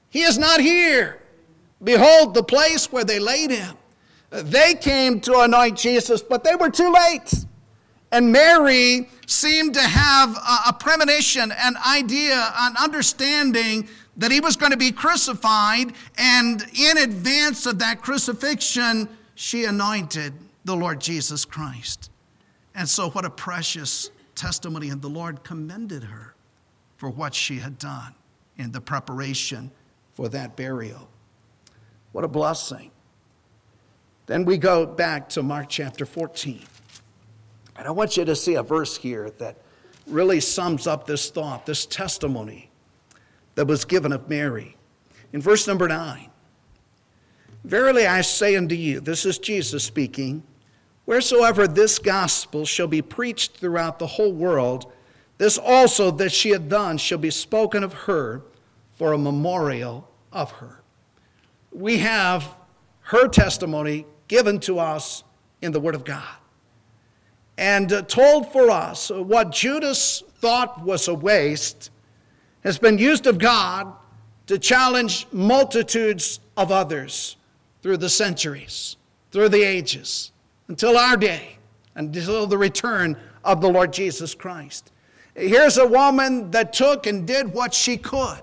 He 0.09 0.21
is 0.21 0.37
not 0.37 0.59
here. 0.59 1.22
Behold, 1.83 2.33
the 2.33 2.43
place 2.43 2.91
where 2.91 3.03
they 3.03 3.19
laid 3.19 3.51
him. 3.51 3.77
They 4.29 4.73
came 4.73 5.19
to 5.21 5.39
anoint 5.41 5.77
Jesus, 5.77 6.21
but 6.21 6.43
they 6.43 6.55
were 6.55 6.69
too 6.69 6.91
late. 6.91 7.45
And 8.11 8.31
Mary 8.31 9.09
seemed 9.25 9.73
to 9.73 9.81
have 9.81 10.37
a, 10.67 10.73
premonition, 10.73 11.51
an 11.51 11.75
idea, 11.87 12.53
an 12.59 12.75
understanding 12.77 13.87
that 14.17 14.31
he 14.31 14.39
was 14.39 14.55
going 14.55 14.71
to 14.71 14.77
be 14.77 14.91
crucified. 14.91 15.93
And 16.17 16.63
in 16.79 16.97
advance 16.99 17.65
of 17.65 17.79
that 17.79 18.01
crucifixion, 18.01 19.09
she 19.35 19.65
anointed 19.65 20.33
the 20.63 20.75
Lord 20.75 21.01
Jesus 21.01 21.43
Christ. 21.43 22.11
And 22.75 22.87
so, 22.87 23.09
what 23.09 23.25
a 23.25 23.29
precious 23.29 24.11
testimony. 24.35 24.89
And 24.89 25.01
the 25.01 25.09
Lord 25.09 25.43
commended 25.43 26.03
her 26.03 26.35
for 26.97 27.09
what 27.09 27.33
she 27.33 27.59
had 27.59 27.77
done 27.77 28.13
in 28.57 28.71
the 28.71 28.81
preparation 28.81 29.71
for 30.13 30.29
that 30.29 30.55
burial. 30.55 31.09
What 32.13 32.23
a 32.23 32.27
blessing. 32.27 32.91
Then 34.27 34.45
we 34.45 34.57
go 34.57 34.85
back 34.85 35.27
to 35.29 35.43
Mark 35.43 35.65
chapter 35.67 36.05
14. 36.05 36.63
And 37.75 37.87
I 37.87 37.91
want 37.91 38.15
you 38.15 38.23
to 38.23 38.35
see 38.35 38.53
a 38.53 38.63
verse 38.63 38.95
here 38.95 39.31
that 39.39 39.57
really 40.07 40.39
sums 40.39 40.85
up 40.85 41.07
this 41.07 41.31
thought, 41.31 41.65
this 41.65 41.85
testimony 41.87 42.69
that 43.55 43.65
was 43.65 43.83
given 43.83 44.13
of 44.13 44.29
Mary. 44.29 44.77
In 45.33 45.41
verse 45.41 45.67
number 45.67 45.87
9, 45.87 46.29
Verily 47.63 48.05
I 48.05 48.21
say 48.21 48.55
unto 48.55 48.75
you, 48.75 48.99
this 48.99 49.25
is 49.25 49.39
Jesus 49.39 49.83
speaking, 49.83 50.43
wheresoever 51.05 51.67
this 51.67 51.97
gospel 51.97 52.65
shall 52.65 52.87
be 52.87 53.01
preached 53.01 53.57
throughout 53.57 53.97
the 53.97 54.07
whole 54.07 54.33
world, 54.33 54.91
this 55.39 55.57
also 55.57 56.11
that 56.11 56.31
she 56.31 56.49
had 56.51 56.69
done 56.69 56.97
shall 56.97 57.17
be 57.17 57.31
spoken 57.31 57.83
of 57.83 57.93
her 57.93 58.43
for 58.91 59.13
a 59.13 59.17
memorial 59.17 60.11
of 60.31 60.51
her 60.51 60.82
we 61.73 61.97
have 61.99 62.55
her 63.01 63.27
testimony 63.27 64.05
given 64.27 64.59
to 64.61 64.79
us 64.79 65.23
in 65.61 65.71
the 65.71 65.79
Word 65.79 65.95
of 65.95 66.05
God 66.05 66.35
and 67.57 67.91
uh, 67.91 68.01
told 68.03 68.51
for 68.51 68.69
us 68.69 69.09
what 69.09 69.51
Judas 69.51 70.23
thought 70.39 70.83
was 70.83 71.07
a 71.07 71.13
waste 71.13 71.91
has 72.63 72.77
been 72.77 72.97
used 72.97 73.27
of 73.27 73.37
God 73.37 73.93
to 74.47 74.57
challenge 74.57 75.27
multitudes 75.31 76.39
of 76.57 76.71
others 76.71 77.37
through 77.81 77.97
the 77.97 78.09
centuries, 78.09 78.97
through 79.31 79.49
the 79.49 79.63
ages, 79.63 80.31
until 80.67 80.97
our 80.97 81.17
day, 81.17 81.57
until 81.95 82.47
the 82.47 82.57
return 82.57 83.17
of 83.43 83.61
the 83.61 83.69
Lord 83.69 83.93
Jesus 83.93 84.33
Christ. 84.33 84.91
Here's 85.35 85.77
a 85.77 85.87
woman 85.87 86.51
that 86.51 86.73
took 86.73 87.07
and 87.07 87.27
did 87.27 87.53
what 87.53 87.73
she 87.73 87.97
could. 87.97 88.41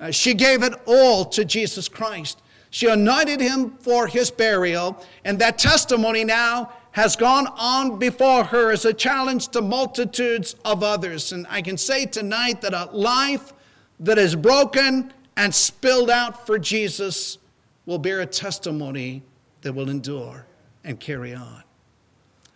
Uh, 0.00 0.10
she 0.10 0.34
gave 0.34 0.62
it 0.62 0.74
all 0.86 1.24
to 1.24 1.44
Jesus 1.44 1.88
Christ. 1.88 2.42
She 2.74 2.88
anointed 2.88 3.40
him 3.40 3.70
for 3.78 4.08
his 4.08 4.32
burial, 4.32 5.00
and 5.24 5.38
that 5.38 5.58
testimony 5.58 6.24
now 6.24 6.72
has 6.90 7.14
gone 7.14 7.46
on 7.56 8.00
before 8.00 8.42
her 8.42 8.72
as 8.72 8.84
a 8.84 8.92
challenge 8.92 9.46
to 9.50 9.62
multitudes 9.62 10.56
of 10.64 10.82
others. 10.82 11.30
And 11.30 11.46
I 11.48 11.62
can 11.62 11.76
say 11.76 12.04
tonight 12.04 12.62
that 12.62 12.74
a 12.74 12.86
life 12.86 13.52
that 14.00 14.18
is 14.18 14.34
broken 14.34 15.12
and 15.36 15.54
spilled 15.54 16.10
out 16.10 16.48
for 16.48 16.58
Jesus 16.58 17.38
will 17.86 17.98
bear 17.98 18.22
a 18.22 18.26
testimony 18.26 19.22
that 19.60 19.72
will 19.72 19.88
endure 19.88 20.44
and 20.82 20.98
carry 20.98 21.32
on. 21.32 21.62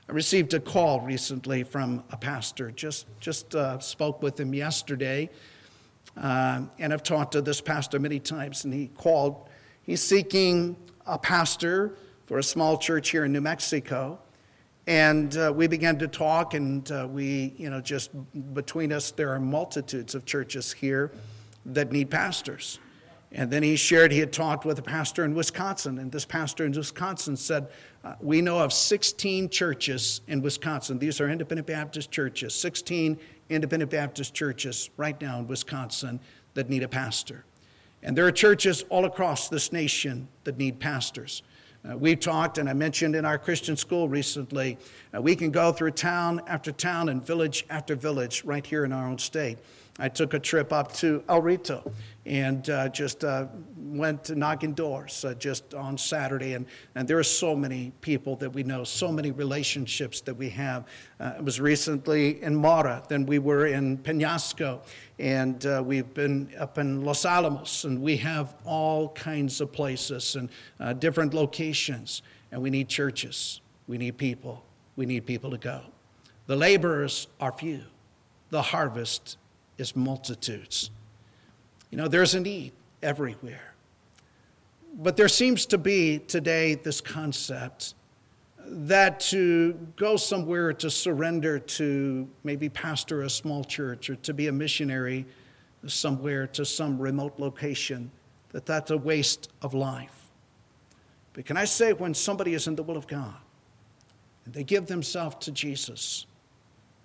I 0.09 0.12
received 0.12 0.52
a 0.52 0.59
call 0.59 1.00
recently 1.00 1.62
from 1.62 2.02
a 2.11 2.16
pastor, 2.16 2.72
just, 2.72 3.07
just 3.20 3.54
uh, 3.54 3.78
spoke 3.78 4.20
with 4.20 4.40
him 4.40 4.52
yesterday, 4.52 5.31
uh, 6.20 6.62
and 6.81 6.92
I've 6.92 7.04
talked 7.04 7.31
to 7.33 7.40
this 7.40 7.61
pastor 7.61 8.00
many 8.00 8.18
times, 8.18 8.64
and 8.64 8.74
he 8.74 8.88
called 8.96 9.47
He's 9.88 10.03
seeking 10.03 10.77
a 11.07 11.18
pastor 11.18 11.94
for 12.27 12.38
a 12.38 12.42
small 12.42 12.77
church 12.77 13.09
here 13.09 13.24
in 13.24 13.33
New 13.33 13.40
Mexico. 13.40 14.18
And 14.87 15.35
uh, 15.35 15.51
we 15.57 15.66
began 15.66 15.98
to 16.01 16.07
talk, 16.07 16.53
and 16.53 16.92
uh, 16.92 17.09
we, 17.11 17.55
you 17.57 17.70
know, 17.70 17.81
just 17.81 18.11
between 18.53 18.92
us, 18.92 19.12
there 19.12 19.31
are 19.31 19.40
multitudes 19.40 20.14
of 20.14 20.27
churches 20.27 20.72
here 20.72 21.11
that 21.64 21.90
need 21.90 22.11
pastors. 22.11 22.81
And 23.33 23.51
then 23.51 23.62
he 23.62 23.77
shared 23.77 24.12
he 24.12 24.18
had 24.18 24.31
talked 24.31 24.66
with 24.66 24.79
a 24.79 24.83
pastor 24.83 25.24
in 25.24 25.35
Wisconsin, 25.35 25.98
and 25.98 26.12
this 26.12 26.27
pastor 26.27 26.66
in 26.66 26.72
Wisconsin 26.72 27.35
said, 27.35 27.68
uh, 28.05 28.12
We 28.20 28.42
know 28.42 28.59
of 28.59 28.74
16 28.74 29.48
churches 29.48 30.20
in 30.29 30.42
Wisconsin. 30.42 30.98
These 30.98 31.18
are 31.18 31.31
independent 31.31 31.66
Baptist 31.66 32.11
churches, 32.11 32.55
16 32.55 33.18
independent 33.48 33.90
Baptist 33.90 34.35
churches 34.35 34.90
right 34.98 35.18
now 35.18 35.38
in 35.38 35.46
Wisconsin 35.46 36.20
that 36.53 36.68
need 36.68 36.83
a 36.83 36.88
pastor. 36.88 37.46
And 38.02 38.16
there 38.16 38.26
are 38.26 38.32
churches 38.32 38.84
all 38.90 39.04
across 39.04 39.48
this 39.48 39.72
nation 39.72 40.28
that 40.44 40.56
need 40.56 40.78
pastors. 40.78 41.42
Uh, 41.88 41.96
we've 41.96 42.20
talked, 42.20 42.58
and 42.58 42.68
I 42.68 42.72
mentioned 42.72 43.14
in 43.14 43.24
our 43.24 43.38
Christian 43.38 43.76
school 43.76 44.08
recently, 44.08 44.78
uh, 45.14 45.22
we 45.22 45.37
can 45.37 45.50
go 45.50 45.72
through 45.72 45.92
town 45.92 46.42
after 46.46 46.72
town 46.72 47.08
and 47.08 47.24
village 47.24 47.64
after 47.70 47.94
village 47.94 48.44
right 48.44 48.66
here 48.66 48.84
in 48.84 48.92
our 48.92 49.06
own 49.06 49.18
state. 49.18 49.58
I 50.00 50.08
took 50.08 50.32
a 50.32 50.38
trip 50.38 50.72
up 50.72 50.92
to 50.94 51.24
El 51.28 51.42
Rito 51.42 51.90
and 52.24 52.68
uh, 52.70 52.88
just 52.90 53.24
uh, 53.24 53.46
went 53.76 54.22
to 54.24 54.37
knocking 54.37 54.72
doors 54.74 55.24
uh, 55.24 55.34
just 55.34 55.74
on 55.74 55.98
Saturday. 55.98 56.54
And, 56.54 56.66
and 56.94 57.08
there 57.08 57.18
are 57.18 57.24
so 57.24 57.56
many 57.56 57.92
people 58.00 58.37
that 58.37 58.50
we 58.50 58.62
know, 58.62 58.84
so 58.84 59.11
many 59.11 59.32
relationships 59.32 60.20
that 60.20 60.34
we 60.34 60.50
have. 60.50 60.87
Uh, 61.18 61.32
it 61.38 61.44
was 61.44 61.58
recently 61.58 62.40
in 62.42 62.54
Mora, 62.54 63.02
then 63.08 63.26
we 63.26 63.40
were 63.40 63.66
in 63.66 63.98
Penasco, 63.98 64.80
and 65.18 65.66
uh, 65.66 65.82
we've 65.84 66.14
been 66.14 66.52
up 66.61 66.78
in 66.78 67.04
Los 67.04 67.24
Alamos, 67.24 67.84
and 67.84 68.00
we 68.00 68.18
have 68.18 68.54
all 68.64 69.08
kinds 69.11 69.61
of 69.61 69.72
places 69.72 70.37
and 70.37 70.48
uh, 70.78 70.92
different 70.92 71.34
locations. 71.34 72.22
And 72.52 72.62
we 72.62 72.70
need 72.70 72.88
churches, 72.88 73.61
we 73.88 73.98
need 73.98 74.16
people, 74.16 74.64
we 74.96 75.06
need 75.06 75.26
people 75.26 75.50
to 75.50 75.58
go. 75.58 75.82
The 76.46 76.56
laborers 76.56 77.26
are 77.40 77.52
few, 77.52 77.82
the 78.50 78.62
harvest 78.62 79.38
is 79.79 79.97
multitudes. 79.97 80.91
You 81.91 81.99
know, 81.99 82.09
there's 82.09 82.35
a 82.35 82.41
need 82.41 82.73
everywhere. 83.03 83.75
But 84.95 85.17
there 85.17 85.29
seems 85.29 85.67
to 85.67 85.79
be 85.79 86.19
today 86.19 86.75
this 86.75 87.01
concept 87.01 87.95
that 88.67 89.21
to 89.21 89.73
go 89.97 90.17
somewhere 90.17 90.73
to 90.75 90.91
surrender 90.91 91.59
to 91.59 92.29
maybe 92.45 92.69
pastor 92.69 93.23
a 93.23 93.31
small 93.31 93.64
church 93.64 94.11
or 94.11 94.17
to 94.17 94.35
be 94.35 94.49
a 94.49 94.53
missionary 94.53 95.25
somewhere 95.87 96.47
to 96.49 96.64
some 96.64 96.99
remote 96.99 97.38
location, 97.38 98.11
that 98.51 98.67
that's 98.67 98.91
a 98.91 98.99
waste 98.99 99.51
of 99.62 99.75
life. 99.75 100.31
But 101.33 101.47
can 101.47 101.57
I 101.57 101.64
say, 101.64 101.93
when 101.93 102.14
somebody 102.14 102.55
is 102.55 102.67
in 102.67 102.75
the 102.75 102.83
will 102.83 102.97
of 102.97 103.07
God 103.07 103.37
and 104.45 104.53
they 104.53 104.64
give 104.64 104.87
themselves 104.87 105.37
to 105.47 105.53
Jesus, 105.53 106.27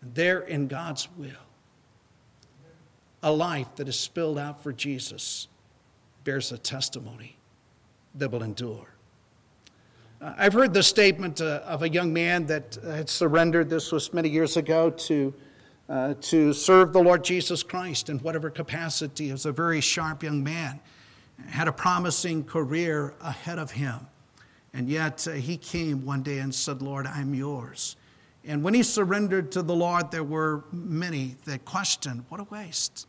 and 0.01 0.13
they're 0.15 0.41
in 0.41 0.67
God's 0.67 1.07
will, 1.17 1.29
a 3.23 3.31
life 3.31 3.75
that 3.77 3.87
is 3.87 3.99
spilled 3.99 4.37
out 4.37 4.61
for 4.61 4.71
Jesus 4.71 5.47
bears 6.23 6.51
a 6.51 6.57
testimony 6.57 7.37
that 8.15 8.31
will 8.31 8.43
endure. 8.43 8.87
I've 10.21 10.53
heard 10.53 10.73
the 10.73 10.83
statement 10.83 11.41
uh, 11.41 11.61
of 11.65 11.83
a 11.83 11.89
young 11.89 12.13
man 12.13 12.45
that 12.45 12.77
had 12.85 13.09
surrendered, 13.09 13.69
this 13.69 13.91
was 13.91 14.13
many 14.13 14.29
years 14.29 14.55
ago, 14.55 14.89
to, 14.89 15.33
uh, 15.89 16.13
to 16.21 16.53
serve 16.53 16.93
the 16.93 17.01
Lord 17.01 17.23
Jesus 17.23 17.61
Christ 17.61 18.09
in 18.09 18.19
whatever 18.19 18.49
capacity. 18.49 19.25
He 19.25 19.31
was 19.33 19.45
a 19.45 19.51
very 19.51 19.81
sharp 19.81 20.23
young 20.23 20.41
man, 20.41 20.79
had 21.47 21.67
a 21.67 21.73
promising 21.73 22.45
career 22.45 23.15
ahead 23.21 23.59
of 23.59 23.71
him. 23.71 24.07
And 24.73 24.87
yet 24.87 25.27
uh, 25.27 25.31
he 25.31 25.57
came 25.57 26.05
one 26.05 26.23
day 26.23 26.39
and 26.39 26.55
said, 26.55 26.81
Lord, 26.81 27.05
I'm 27.05 27.33
yours. 27.33 27.97
And 28.45 28.63
when 28.63 28.73
he 28.73 28.83
surrendered 28.83 29.51
to 29.53 29.61
the 29.61 29.75
Lord, 29.75 30.11
there 30.11 30.23
were 30.23 30.63
many 30.71 31.35
that 31.45 31.65
questioned, 31.65 32.25
What 32.29 32.39
a 32.39 32.45
waste. 32.45 33.07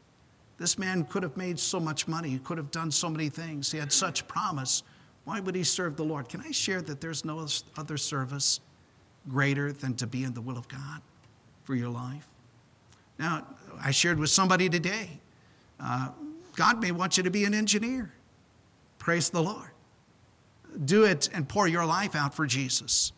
This 0.65 0.79
man 0.79 1.05
could 1.05 1.23
have 1.23 1.37
made 1.37 1.59
so 1.59 1.79
much 1.79 2.09
money, 2.09 2.31
he 2.31 2.39
could 2.39 2.57
have 2.57 2.71
done 2.71 2.91
so 2.91 3.11
many 3.11 3.29
things, 3.29 3.71
he 3.71 3.77
had 3.77 3.93
such 3.93 4.27
promise. 4.27 4.83
Why 5.25 5.39
would 5.39 5.55
he 5.55 5.63
serve 5.63 5.95
the 5.95 6.05
Lord? 6.07 6.31
Can 6.31 6.41
I 6.41 6.53
share 6.53 6.81
that 6.81 7.03
there's 7.03 7.23
no 7.23 7.47
other 7.77 7.99
service 7.99 8.61
greater 9.29 9.75
than 9.75 9.93
to 9.97 10.07
be 10.07 10.25
in 10.25 10.33
the 10.33 10.41
will 10.41 10.57
of 10.57 10.67
God 10.69 11.03
for 11.65 11.75
your 11.75 11.91
life? 11.91 12.27
Now, 13.19 13.47
I 13.79 13.91
shared 13.91 14.19
with 14.19 14.31
somebody 14.31 14.71
today 14.71 15.21
uh, 15.79 16.09
God 16.57 16.81
may 16.81 16.93
want 16.93 17.19
you 17.19 17.23
to 17.25 17.31
be 17.31 17.45
an 17.45 17.53
engineer. 17.53 18.15
Praise 18.97 19.29
the 19.29 19.43
Lord. 19.43 19.69
Do 20.83 21.05
it 21.05 21.29
and 21.35 21.47
pour 21.47 21.69
your 21.69 21.85
life 21.85 22.17
out 22.17 22.33
for 22.33 22.47
Jesus. 22.47 23.13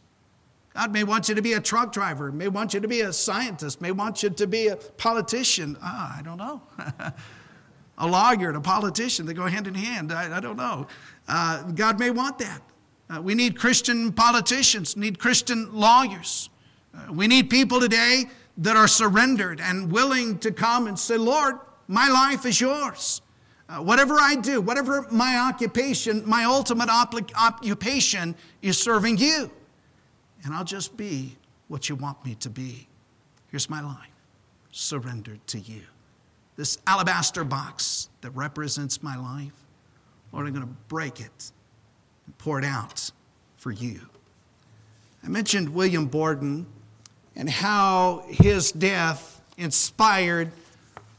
God 0.77 0.93
may 0.93 1.05
want 1.05 1.31
you 1.31 1.35
to 1.35 1.41
be 1.41 1.55
a 1.55 1.61
truck 1.61 1.91
driver, 1.91 2.31
may 2.31 2.49
want 2.49 2.75
you 2.75 2.81
to 2.81 2.89
be 2.89 3.01
a 3.01 3.11
scientist, 3.11 3.81
may 3.81 3.93
want 3.93 4.23
you 4.23 4.29
to 4.29 4.47
be 4.47 4.69
a 4.69 4.77
politician. 4.77 5.75
Ah, 5.81 6.19
I 6.19 6.21
don't 6.21 6.37
know. 6.37 6.61
a 7.99 8.07
lawyer 8.07 8.49
and 8.49 8.59
a 8.59 8.61
politician, 8.61 9.25
they 9.25 9.33
go 9.33 9.47
hand 9.47 9.67
in 9.67 9.75
hand. 9.75 10.13
I, 10.13 10.37
I 10.37 10.39
don't 10.39 10.59
know. 10.59 10.87
Uh, 11.27 11.63
God 11.63 11.99
may 11.99 12.11
want 12.11 12.39
that. 12.41 12.61
Uh, 13.09 13.23
we 13.23 13.35
need 13.35 13.59
Christian 13.59 14.13
politicians, 14.13 14.99
need 14.99 15.19
Christian 15.19 15.75
lawyers. 15.75 16.51
Uh, 16.95 17.11
we 17.11 17.27
need 17.27 17.49
people 17.49 17.81
today 17.81 18.25
that 18.59 18.77
are 18.77 18.89
surrendered 18.89 19.63
and 19.63 19.91
willing 19.91 20.37
to 20.41 20.53
come 20.53 20.89
and 20.89 20.99
say, 20.99 21.17
Lord, 21.17 21.55
my 21.89 22.11
life 22.11 22.45
is 22.45 22.61
yours. 22.61 23.23
Uh, 23.67 23.79
whatever 23.79 24.17
I 24.21 24.35
do, 24.35 24.61
whatever 24.61 25.07
my 25.11 25.39
occupation, 25.39 26.23
my 26.29 26.45
ultimate 26.45 26.91
op- 26.91 27.35
occupation 27.35 28.35
is 28.61 28.79
serving 28.79 29.17
you 29.17 29.51
and 30.47 30.55
I'll 30.55 30.65
just 30.65 30.97
be 30.97 31.37
what 31.67 31.89
you 31.89 31.97
want 31.97 32.25
me 32.25 32.37
to 32.37 32.49
be. 32.49 32.87
Here's 33.51 33.69
my 33.69 33.81
life, 33.81 34.13
surrendered 34.71 35.45
to 35.49 35.59
you. 35.59 35.83
This 36.55 36.79
alabaster 36.87 37.43
box 37.43 38.09
that 38.21 38.31
represents 38.31 39.03
my 39.03 39.17
life, 39.17 39.53
Lord, 40.33 40.47
I'm 40.47 40.55
going 40.55 40.65
to 40.65 40.73
break 40.87 41.21
it 41.21 41.51
and 42.27 42.39
pour 42.39 42.61
it 42.61 42.65
out 42.65 43.11
for 43.57 43.73
you. 43.73 44.01
I 45.25 45.29
mentioned 45.29 45.69
William 45.69 46.07
Borden 46.07 46.67
and 47.35 47.51
how 47.51 48.25
his 48.29 48.71
death 48.71 49.43
inspired 49.59 50.53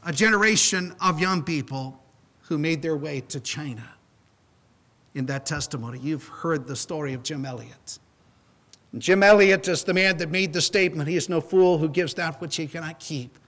a 0.06 0.12
generation 0.12 0.94
of 1.02 1.20
young 1.20 1.42
people 1.42 2.02
who 2.44 2.56
made 2.56 2.80
their 2.80 2.96
way 2.96 3.20
to 3.28 3.40
China. 3.40 3.86
In 5.14 5.26
that 5.26 5.44
testimony, 5.44 5.98
you've 5.98 6.26
heard 6.26 6.66
the 6.66 6.76
story 6.76 7.12
of 7.12 7.22
Jim 7.22 7.44
Elliot. 7.44 7.98
Jim 8.96 9.22
Elliot 9.22 9.68
is 9.68 9.84
the 9.84 9.92
man 9.92 10.16
that 10.16 10.30
made 10.30 10.52
the 10.52 10.62
statement 10.62 11.08
He 11.08 11.16
is 11.16 11.28
no 11.28 11.40
fool 11.40 11.78
who 11.78 11.88
gives 11.88 12.14
that 12.14 12.40
which 12.40 12.56
he 12.56 12.66
cannot 12.66 12.98
keep 12.98 13.38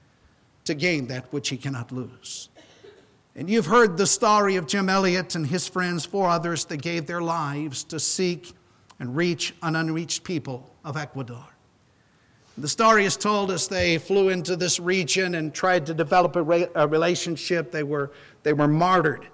to 0.65 0.75
gain 0.75 1.07
that 1.07 1.33
which 1.33 1.49
he 1.49 1.57
cannot 1.57 1.91
lose. 1.91 2.51
And 3.35 3.49
you've 3.49 3.67
heard 3.67 3.97
the 3.97 4.07
story 4.07 4.57
of 4.57 4.67
Jim 4.67 4.89
Elliot 4.89 5.35
and 5.35 5.47
his 5.47 5.67
friends, 5.67 6.05
four 6.05 6.29
others 6.29 6.65
that 6.67 6.83
gave 6.83 7.07
their 7.07 7.23
lives 7.23 7.85
to 7.85 7.99
seek 7.99 8.53
and 8.99 9.17
reach 9.17 9.55
an 9.63 9.77
unreached 9.77 10.25
people 10.25 10.71
of 10.85 10.97
Ecuador. 10.97 11.47
The 12.59 12.69
story 12.69 13.07
is 13.07 13.17
told 13.17 13.51
as 13.51 13.69
they 13.69 13.97
flew 13.97 14.29
into 14.29 14.57
this 14.57 14.79
region 14.79 15.37
and 15.37 15.55
tried 15.55 15.87
to 15.87 15.95
develop 15.95 16.37
a, 16.37 16.43
re- 16.43 16.67
a 16.75 16.87
relationship. 16.87 17.73
They 17.73 17.85
were, 17.85 18.13
they 18.43 18.53
were 18.53 18.69
martyred. 18.69 19.29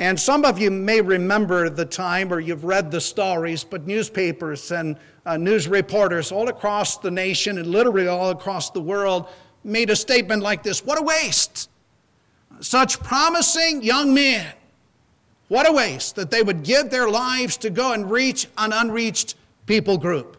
And 0.00 0.18
some 0.18 0.44
of 0.44 0.60
you 0.60 0.70
may 0.70 1.00
remember 1.00 1.68
the 1.68 1.84
time, 1.84 2.32
or 2.32 2.38
you've 2.38 2.64
read 2.64 2.90
the 2.90 3.00
stories, 3.00 3.64
but 3.64 3.86
newspapers 3.86 4.70
and 4.70 4.96
uh, 5.26 5.36
news 5.36 5.66
reporters 5.66 6.30
all 6.30 6.48
across 6.48 6.98
the 6.98 7.10
nation 7.10 7.58
and 7.58 7.66
literally 7.66 8.06
all 8.06 8.30
across 8.30 8.70
the 8.70 8.80
world 8.80 9.28
made 9.64 9.90
a 9.90 9.96
statement 9.96 10.42
like 10.42 10.62
this 10.62 10.84
What 10.84 10.98
a 10.98 11.02
waste! 11.02 11.68
Such 12.60 13.00
promising 13.00 13.82
young 13.82 14.14
men. 14.14 14.52
What 15.48 15.68
a 15.68 15.72
waste 15.72 16.16
that 16.16 16.30
they 16.30 16.42
would 16.42 16.62
give 16.62 16.90
their 16.90 17.08
lives 17.08 17.56
to 17.58 17.70
go 17.70 17.92
and 17.92 18.10
reach 18.10 18.48
an 18.56 18.72
unreached 18.72 19.34
people 19.66 19.96
group. 19.96 20.36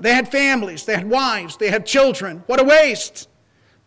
They 0.00 0.14
had 0.14 0.30
families, 0.30 0.84
they 0.84 0.94
had 0.94 1.08
wives, 1.08 1.56
they 1.56 1.70
had 1.70 1.86
children. 1.86 2.42
What 2.46 2.60
a 2.60 2.64
waste! 2.64 3.27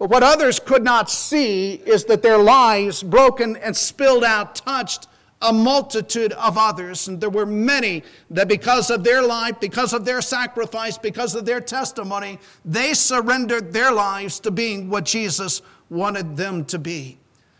But 0.02 0.10
what 0.10 0.24
others 0.24 0.60
could 0.60 0.84
not 0.84 1.12
see 1.12 1.74
is 1.74 2.06
that 2.06 2.24
their 2.24 2.40
lives, 2.40 3.04
broken 3.04 3.56
and 3.58 3.78
spilled 3.78 4.24
out, 4.24 4.56
touched 4.56 5.06
a 5.44 5.54
multitude 5.54 6.34
of 6.34 6.58
others. 6.58 7.08
And 7.08 7.22
there 7.22 7.30
were 7.30 7.46
many 7.46 8.02
that, 8.32 8.48
because 8.48 8.90
of 8.90 9.04
their 9.04 9.22
life, 9.22 9.60
because 9.60 9.94
of 9.94 10.04
their 10.04 10.24
sacrifice, 10.24 10.98
because 10.98 11.36
of 11.36 11.46
their 11.46 11.62
testimony, 11.62 12.40
they 12.66 12.96
surrendered 12.96 13.74
their 13.74 13.92
lives 13.92 14.40
to 14.40 14.50
being 14.50 14.90
what 14.90 15.06
Jesus 15.06 15.62
wanted 15.92 16.36
them 16.36 16.66
to 16.66 16.80
be. 16.80 17.20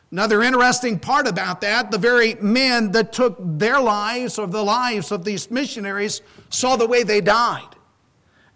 Another 0.10 0.42
interesting 0.42 0.98
part 0.98 1.28
about 1.28 1.62
that 1.62 1.92
the 1.92 2.00
very 2.00 2.34
men 2.42 2.92
that 2.94 3.14
took 3.14 3.38
their 3.40 3.80
lives 3.80 4.40
or 4.40 4.48
the 4.48 4.64
lives 4.64 5.12
of 5.12 5.24
these 5.24 5.52
missionaries 5.52 6.24
saw 6.50 6.76
the 6.76 6.88
way 6.88 7.04
they 7.04 7.22
died. 7.22 7.71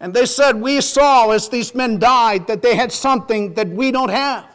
And 0.00 0.12
they 0.12 0.26
said, 0.26 0.60
We 0.60 0.80
saw 0.80 1.30
as 1.30 1.48
these 1.48 1.74
men 1.74 1.98
died 1.98 2.46
that 2.48 2.62
they 2.62 2.76
had 2.76 2.92
something 2.92 3.54
that 3.54 3.68
we 3.68 3.90
don't 3.90 4.10
have. 4.10 4.46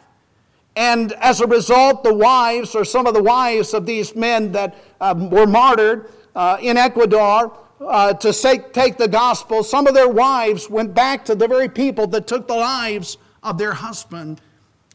And 0.74 1.12
as 1.14 1.40
a 1.40 1.46
result, 1.46 2.02
the 2.02 2.14
wives, 2.14 2.74
or 2.74 2.84
some 2.84 3.06
of 3.06 3.14
the 3.14 3.22
wives 3.22 3.74
of 3.74 3.84
these 3.84 4.16
men 4.16 4.52
that 4.52 4.74
um, 5.00 5.28
were 5.28 5.46
martyred 5.46 6.10
uh, 6.34 6.56
in 6.60 6.78
Ecuador 6.78 7.58
uh, 7.80 8.14
to 8.14 8.32
say, 8.32 8.58
take 8.58 8.96
the 8.96 9.08
gospel, 9.08 9.62
some 9.62 9.86
of 9.86 9.94
their 9.94 10.08
wives 10.08 10.70
went 10.70 10.94
back 10.94 11.24
to 11.26 11.34
the 11.34 11.46
very 11.46 11.68
people 11.68 12.06
that 12.06 12.26
took 12.26 12.46
the 12.48 12.54
lives 12.54 13.18
of 13.42 13.58
their 13.58 13.72
husband, 13.72 14.40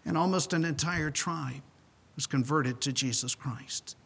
and 0.06 0.18
almost 0.18 0.54
an 0.54 0.64
entire 0.64 1.12
tribe 1.12 1.62
was 2.16 2.26
converted 2.26 2.82
to 2.82 2.94
Jesus 2.94 3.36
Christ. 3.36 3.98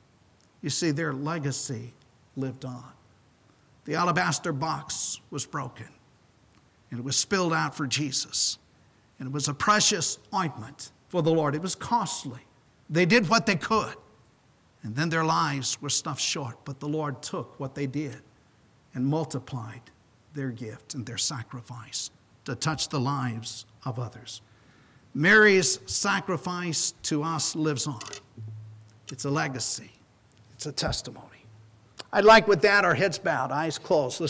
You 0.61 0.69
see, 0.69 0.91
their 0.91 1.13
legacy 1.13 1.93
lived 2.35 2.65
on. 2.65 2.83
The 3.85 3.95
alabaster 3.95 4.51
box 4.51 5.21
was 5.29 5.45
broken 5.45 5.87
and 6.91 6.99
it 6.99 7.03
was 7.03 7.17
spilled 7.17 7.53
out 7.53 7.75
for 7.75 7.87
Jesus. 7.87 8.59
And 9.17 9.27
it 9.27 9.33
was 9.33 9.47
a 9.47 9.53
precious 9.53 10.19
ointment 10.33 10.91
for 11.09 11.23
the 11.23 11.31
Lord. 11.31 11.55
It 11.55 11.61
was 11.61 11.73
costly. 11.73 12.41
They 12.89 13.05
did 13.05 13.29
what 13.29 13.45
they 13.45 13.55
could. 13.55 13.95
And 14.83 14.95
then 14.95 15.09
their 15.09 15.23
lives 15.23 15.81
were 15.81 15.89
stuffed 15.89 16.21
short, 16.21 16.57
but 16.65 16.79
the 16.79 16.87
Lord 16.87 17.21
took 17.21 17.59
what 17.59 17.75
they 17.75 17.87
did 17.87 18.21
and 18.93 19.05
multiplied 19.05 19.81
their 20.33 20.49
gift 20.49 20.95
and 20.95 21.05
their 21.05 21.17
sacrifice 21.17 22.09
to 22.45 22.55
touch 22.55 22.89
the 22.89 22.99
lives 22.99 23.65
of 23.85 23.99
others. 23.99 24.41
Mary's 25.13 25.79
sacrifice 25.85 26.93
to 27.03 27.23
us 27.23 27.55
lives 27.55 27.85
on. 27.85 27.99
It's 29.11 29.25
a 29.25 29.29
legacy, 29.29 29.91
it's 30.53 30.65
a 30.65 30.71
testimony. 30.71 31.27
I'd 32.13 32.25
like 32.25 32.47
with 32.47 32.61
that, 32.61 32.83
our 32.83 32.95
heads 32.95 33.19
bowed, 33.19 33.51
eyes 33.51 33.77
closed. 33.77 34.19